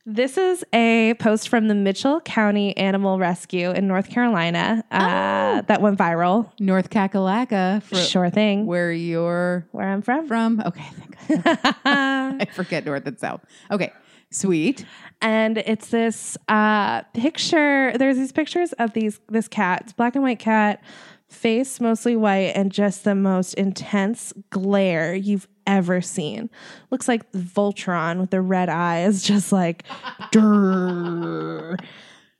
This 0.08 0.38
is 0.38 0.64
a 0.72 1.14
post 1.18 1.48
from 1.48 1.66
the 1.66 1.74
Mitchell 1.74 2.20
County 2.20 2.76
Animal 2.76 3.18
Rescue 3.18 3.70
in 3.72 3.88
North 3.88 4.08
Carolina 4.08 4.84
uh, 4.92 5.62
that 5.62 5.80
went 5.82 5.98
viral. 5.98 6.50
North 6.60 6.90
Kakalaka, 6.90 7.82
Sure 8.08 8.30
thing. 8.30 8.66
where 8.66 8.92
you're 8.92 9.66
Where 9.72 9.88
I'm 9.88 10.02
from. 10.02 10.28
from. 10.28 10.62
Okay, 10.64 10.84
thank 11.26 11.44
God. 11.44 11.58
I 11.84 12.46
forget 12.52 12.84
north 12.86 13.04
and 13.06 13.18
south. 13.18 13.40
Okay, 13.70 13.92
sweet. 14.30 14.86
and 15.20 15.58
it's 15.58 15.88
this 15.88 16.38
uh, 16.48 17.02
picture. 17.14 17.92
There's 17.98 18.16
these 18.16 18.32
pictures 18.32 18.72
of 18.74 18.92
these 18.92 19.18
this 19.28 19.48
cat. 19.48 19.82
It's 19.82 19.92
black 19.92 20.14
and 20.14 20.22
white 20.22 20.38
cat, 20.38 20.84
face 21.28 21.80
mostly 21.80 22.14
white, 22.14 22.52
and 22.54 22.70
just 22.70 23.02
the 23.02 23.16
most 23.16 23.54
intense 23.54 24.32
glare 24.50 25.14
you've 25.16 25.48
ever 25.66 26.00
seen. 26.00 26.50
Looks 26.90 27.08
like 27.08 27.30
Voltron 27.32 28.20
with 28.20 28.30
the 28.30 28.40
red 28.40 28.68
eyes, 28.68 29.22
just 29.24 29.52
like. 29.52 29.84
"Durr." 30.32 31.76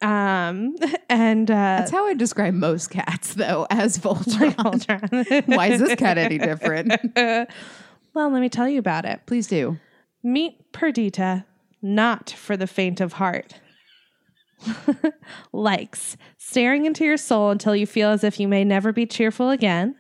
um 0.02 0.76
and 1.08 1.50
uh 1.50 1.54
That's 1.54 1.90
how 1.90 2.06
I 2.06 2.12
describe 2.12 2.52
most 2.52 2.90
cats, 2.90 3.32
though, 3.34 3.66
as 3.70 3.98
Voltron. 4.00 4.54
Voltron. 4.54 5.56
Why 5.56 5.68
is 5.68 5.80
this 5.80 5.94
cat 5.94 6.18
any 6.18 6.36
different? 6.38 6.92
well, 7.16 8.30
let 8.30 8.40
me 8.40 8.48
tell 8.50 8.68
you 8.68 8.78
about 8.78 9.04
it. 9.06 9.20
Please 9.26 9.46
do. 9.46 9.78
Meet 10.22 10.72
Perdita, 10.72 11.46
not 11.80 12.30
for 12.30 12.56
the 12.58 12.66
faint 12.66 13.00
of 13.00 13.14
heart. 13.14 13.54
Likes 15.52 16.16
staring 16.38 16.86
into 16.86 17.04
your 17.04 17.16
soul 17.16 17.50
until 17.50 17.76
you 17.76 17.86
feel 17.86 18.10
as 18.10 18.24
if 18.24 18.40
you 18.40 18.48
may 18.48 18.64
never 18.64 18.92
be 18.92 19.06
cheerful 19.06 19.50
again. 19.50 19.94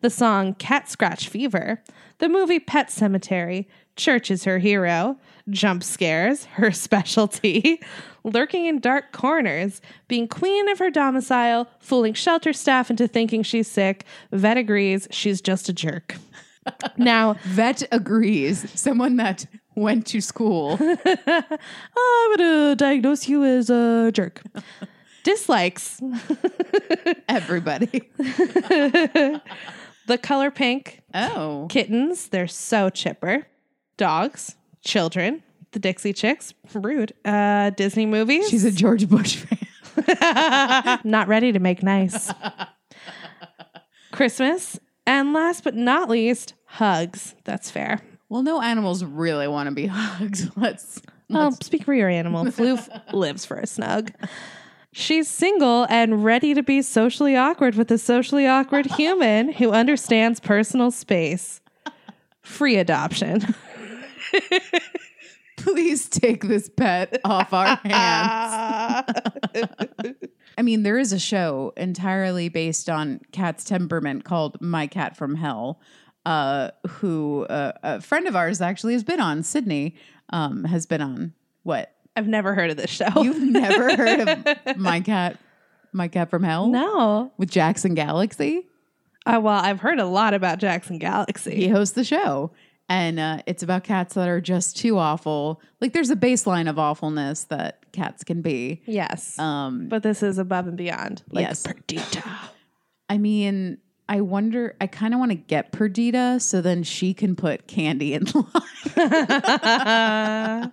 The 0.00 0.10
song 0.10 0.54
Cat 0.54 0.88
Scratch 0.88 1.28
Fever. 1.28 1.82
The 2.18 2.28
movie 2.28 2.58
Pet 2.58 2.88
Sematary. 2.88 3.66
Church 3.96 4.30
is 4.30 4.44
her 4.44 4.58
hero. 4.58 5.18
Jump 5.48 5.82
scares, 5.82 6.44
her 6.46 6.70
specialty. 6.86 7.80
Lurking 8.24 8.66
in 8.66 8.80
dark 8.80 9.12
corners. 9.12 9.80
Being 10.08 10.28
queen 10.28 10.68
of 10.68 10.78
her 10.78 10.90
domicile. 10.90 11.68
Fooling 11.80 12.14
shelter 12.14 12.52
staff 12.52 12.90
into 12.90 13.08
thinking 13.08 13.42
she's 13.42 13.68
sick. 13.68 14.04
Vet 14.32 14.56
agrees 14.56 15.08
she's 15.10 15.40
just 15.40 15.68
a 15.68 15.72
jerk. 15.72 16.16
Now, 16.98 17.36
Vet 17.44 17.82
agrees. 17.90 18.70
Someone 18.78 19.16
that 19.16 19.46
went 19.74 20.06
to 20.08 20.20
school. 20.20 20.78
Ah, 21.26 21.58
I'm 22.30 22.36
gonna 22.36 22.72
uh, 22.72 22.74
diagnose 22.74 23.28
you 23.28 23.44
as 23.44 23.70
a 23.70 24.10
jerk. 24.12 24.42
Dislikes 25.22 26.00
Everybody. 27.28 28.10
the 28.18 29.40
color 30.22 30.50
pink 30.50 31.02
Oh. 31.14 31.66
kittens. 31.70 32.28
They're 32.28 32.46
so 32.48 32.88
chipper. 32.90 33.46
Dogs, 33.96 34.56
children, 34.84 35.42
the 35.72 35.78
Dixie 35.78 36.12
Chicks. 36.12 36.54
Rude. 36.74 37.12
Uh, 37.24 37.70
Disney 37.70 38.06
movies. 38.06 38.48
She's 38.48 38.64
a 38.64 38.70
George 38.72 39.08
Bush 39.08 39.36
fan. 39.36 41.00
not 41.04 41.28
ready 41.28 41.52
to 41.52 41.58
make 41.58 41.82
nice. 41.82 42.32
Christmas, 44.12 44.78
and 45.06 45.32
last 45.32 45.64
but 45.64 45.74
not 45.74 46.08
least, 46.08 46.54
hugs. 46.64 47.34
That's 47.44 47.70
fair. 47.70 48.00
Well, 48.28 48.42
no 48.42 48.60
animals 48.62 49.04
really 49.04 49.48
want 49.48 49.68
to 49.68 49.74
be 49.74 49.86
hugged. 49.86 50.50
Let's. 50.56 51.02
Well, 51.28 51.52
speak 51.52 51.84
for 51.84 51.94
your 51.94 52.08
animal. 52.08 52.44
Floof 52.46 53.12
lives 53.12 53.44
for 53.44 53.56
a 53.58 53.66
snug. 53.66 54.12
She's 54.92 55.28
single 55.28 55.86
and 55.88 56.24
ready 56.24 56.52
to 56.54 56.62
be 56.62 56.82
socially 56.82 57.36
awkward 57.36 57.76
with 57.76 57.90
a 57.90 57.98
socially 57.98 58.46
awkward 58.46 58.86
human 58.96 59.52
who 59.52 59.70
understands 59.70 60.40
personal 60.40 60.90
space. 60.90 61.60
Free 62.42 62.76
adoption. 62.76 63.54
Please 65.56 66.08
take 66.08 66.42
this 66.44 66.68
pet 66.70 67.20
off 67.24 67.52
our 67.52 67.76
hands. 67.84 69.06
I 70.58 70.62
mean, 70.62 70.82
there 70.82 70.98
is 70.98 71.12
a 71.12 71.18
show 71.18 71.72
entirely 71.76 72.48
based 72.48 72.88
on 72.88 73.20
cat's 73.30 73.64
temperament 73.64 74.24
called 74.24 74.60
My 74.60 74.86
Cat 74.86 75.16
from 75.16 75.36
Hell, 75.36 75.80
uh, 76.26 76.70
who 76.88 77.44
uh, 77.44 77.72
a 77.82 78.00
friend 78.00 78.26
of 78.26 78.34
ours 78.34 78.60
actually 78.60 78.94
has 78.94 79.04
been 79.04 79.20
on. 79.20 79.42
Sydney 79.42 79.96
um, 80.30 80.64
has 80.64 80.86
been 80.86 81.02
on. 81.02 81.34
What? 81.62 81.94
I've 82.16 82.26
never 82.28 82.54
heard 82.54 82.70
of 82.70 82.76
this 82.76 82.90
show. 82.90 83.22
You've 83.22 83.40
never 83.40 83.96
heard 83.96 84.20
of 84.20 84.46
My 84.76 85.00
Cat, 85.00 85.38
My 85.92 86.08
Cat 86.08 86.28
from 86.30 86.42
Hell? 86.42 86.68
no. 86.68 87.32
With 87.38 87.50
Jackson 87.50 87.94
Galaxy? 87.94 88.66
Uh, 89.26 89.38
well, 89.42 89.58
I've 89.62 89.80
heard 89.80 89.98
a 90.00 90.04
lot 90.06 90.34
about 90.34 90.58
Jackson 90.58 90.98
Galaxy. 90.98 91.54
He 91.54 91.68
hosts 91.68 91.94
the 91.94 92.04
show. 92.04 92.52
And 92.88 93.20
uh, 93.20 93.42
it's 93.46 93.62
about 93.62 93.84
cats 93.84 94.14
that 94.14 94.28
are 94.28 94.40
just 94.40 94.76
too 94.76 94.98
awful. 94.98 95.60
Like 95.80 95.92
there's 95.92 96.10
a 96.10 96.16
baseline 96.16 96.68
of 96.68 96.76
awfulness 96.76 97.44
that 97.44 97.92
cats 97.92 98.24
can 98.24 98.42
be. 98.42 98.82
Yes. 98.84 99.38
Um, 99.38 99.86
but 99.88 100.02
this 100.02 100.24
is 100.24 100.38
above 100.38 100.66
and 100.66 100.76
beyond. 100.76 101.22
Like 101.30 101.42
Yes. 101.46 101.62
Perdita. 101.62 102.24
I 103.08 103.18
mean, 103.18 103.78
I 104.08 104.22
wonder. 104.22 104.74
I 104.80 104.88
kind 104.88 105.14
of 105.14 105.20
want 105.20 105.30
to 105.30 105.36
get 105.36 105.70
Perdita 105.70 106.40
so 106.40 106.60
then 106.60 106.82
she 106.82 107.14
can 107.14 107.36
put 107.36 107.68
candy 107.68 108.14
in 108.14 108.24
the 108.24 108.44
line. 108.96 110.72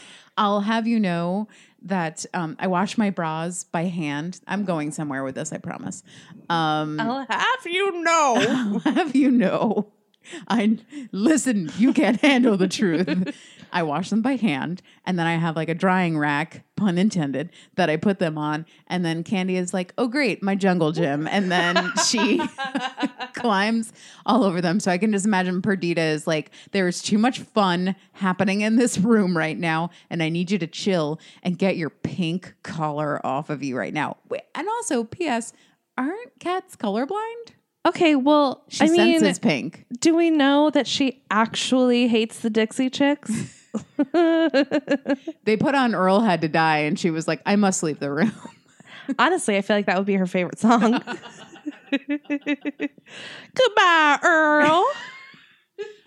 I'll 0.36 0.60
have 0.60 0.86
you 0.86 0.98
know 0.98 1.48
that 1.82 2.24
um, 2.34 2.56
I 2.58 2.66
wash 2.66 2.98
my 2.98 3.10
bras 3.10 3.64
by 3.64 3.84
hand. 3.84 4.40
I'm 4.46 4.64
going 4.64 4.90
somewhere 4.90 5.22
with 5.22 5.34
this, 5.34 5.52
I 5.52 5.58
promise. 5.58 6.02
Um, 6.48 6.98
I'll 6.98 7.26
have 7.28 7.66
you 7.66 8.02
know. 8.02 8.34
I'll 8.84 8.94
have 8.94 9.14
you 9.14 9.30
know. 9.30 9.92
I 10.48 10.78
listen, 11.12 11.70
you 11.76 11.92
can't 11.92 12.20
handle 12.20 12.56
the 12.56 12.68
truth. 12.68 13.34
I 13.72 13.82
wash 13.82 14.10
them 14.10 14.22
by 14.22 14.36
hand 14.36 14.82
and 15.04 15.18
then 15.18 15.26
I 15.26 15.34
have 15.34 15.56
like 15.56 15.68
a 15.68 15.74
drying 15.74 16.16
rack, 16.16 16.62
pun 16.76 16.96
intended, 16.96 17.50
that 17.74 17.90
I 17.90 17.96
put 17.96 18.20
them 18.20 18.38
on. 18.38 18.66
And 18.86 19.04
then 19.04 19.24
Candy 19.24 19.56
is 19.56 19.74
like, 19.74 19.92
oh, 19.98 20.06
great, 20.06 20.44
my 20.44 20.54
jungle 20.54 20.92
gym. 20.92 21.26
And 21.26 21.50
then 21.50 21.92
she 22.08 22.40
climbs 23.34 23.92
all 24.24 24.44
over 24.44 24.60
them. 24.60 24.78
So 24.78 24.92
I 24.92 24.98
can 24.98 25.10
just 25.10 25.26
imagine 25.26 25.60
Perdita 25.60 26.00
is 26.00 26.26
like, 26.26 26.52
there's 26.70 27.02
too 27.02 27.18
much 27.18 27.40
fun 27.40 27.96
happening 28.12 28.60
in 28.60 28.76
this 28.76 28.96
room 28.98 29.36
right 29.36 29.58
now. 29.58 29.90
And 30.08 30.22
I 30.22 30.28
need 30.28 30.52
you 30.52 30.58
to 30.58 30.68
chill 30.68 31.18
and 31.42 31.58
get 31.58 31.76
your 31.76 31.90
pink 31.90 32.54
collar 32.62 33.24
off 33.26 33.50
of 33.50 33.64
you 33.64 33.76
right 33.76 33.92
now. 33.92 34.18
And 34.54 34.68
also, 34.68 35.02
P.S., 35.02 35.52
aren't 35.98 36.38
cats 36.38 36.76
colorblind? 36.76 37.53
Okay, 37.86 38.14
well, 38.16 38.64
She 38.68 38.84
I 38.84 38.88
mean, 38.88 39.18
senses 39.20 39.38
pink. 39.38 39.84
do 40.00 40.14
we 40.16 40.30
know 40.30 40.70
that 40.70 40.86
she 40.86 41.22
actually 41.30 42.08
hates 42.08 42.38
the 42.40 42.48
Dixie 42.50 42.90
Chicks? 42.90 43.30
They 45.44 45.56
put 45.58 45.74
on 45.74 45.94
Earl 45.94 46.20
Had 46.20 46.40
to 46.42 46.48
Die, 46.48 46.78
and 46.78 46.98
she 46.98 47.10
was 47.10 47.26
like, 47.28 47.42
I 47.44 47.56
must 47.56 47.82
leave 47.82 47.98
the 48.00 48.10
room. 48.10 48.32
Honestly, 49.18 49.56
I 49.56 49.62
feel 49.62 49.76
like 49.76 49.86
that 49.86 49.98
would 49.98 50.06
be 50.06 50.14
her 50.14 50.26
favorite 50.26 50.58
song. 50.58 51.02
Goodbye, 53.54 54.18
Earl. 54.22 54.86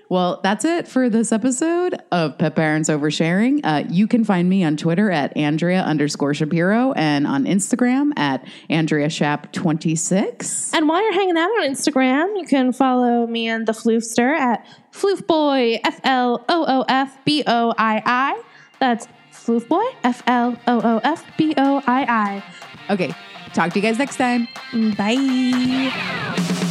Well, 0.10 0.40
that's 0.42 0.64
it 0.64 0.88
for 0.88 1.10
this 1.10 1.32
episode 1.34 2.02
of 2.12 2.38
Pet 2.38 2.56
Parents 2.56 2.90
Oversharing. 2.90 3.60
Uh, 3.64 3.84
you 3.90 4.08
can 4.08 4.24
find 4.24 4.48
me 4.48 4.64
on 4.64 4.78
Twitter 4.78 5.12
at 5.12 5.36
Andrea 5.36 5.82
underscore 5.82 6.34
Shapiro 6.34 6.94
and 6.94 7.28
on 7.28 7.44
Instagram 7.44 8.18
at 8.18 8.48
Andrea 8.70 9.10
Shap 9.10 9.52
26. 9.52 10.74
And 10.74 10.88
while 10.88 11.04
you're 11.04 11.14
hanging 11.14 11.38
out 11.38 11.50
on 11.50 11.70
Instagram, 11.70 12.40
you 12.40 12.46
can 12.48 12.72
follow 12.72 13.28
me 13.28 13.50
and 13.50 13.68
the 13.68 13.74
Floofster 13.74 14.38
at 14.38 14.66
Floofboy, 14.94 15.82
F 15.84 16.00
L 16.06 16.46
O 16.48 16.66
O 16.68 16.86
F 16.88 17.18
B 17.26 17.44
O 17.46 17.74
I 17.78 18.02
I. 18.06 18.42
That's 18.80 19.08
Floofboy, 19.34 19.86
F 20.06 20.24
L 20.26 20.58
O 20.68 20.82
O 20.82 21.02
F 21.04 21.26
B 21.38 21.54
O 21.58 21.84
I 21.86 22.44
Okay, 22.90 23.14
talk 23.54 23.74
to 23.74 23.80
you 23.80 23.84
guys 23.84 23.98
next 23.98 24.16
time. 24.16 24.48
I. 24.74 24.96
Bye. 24.98 26.67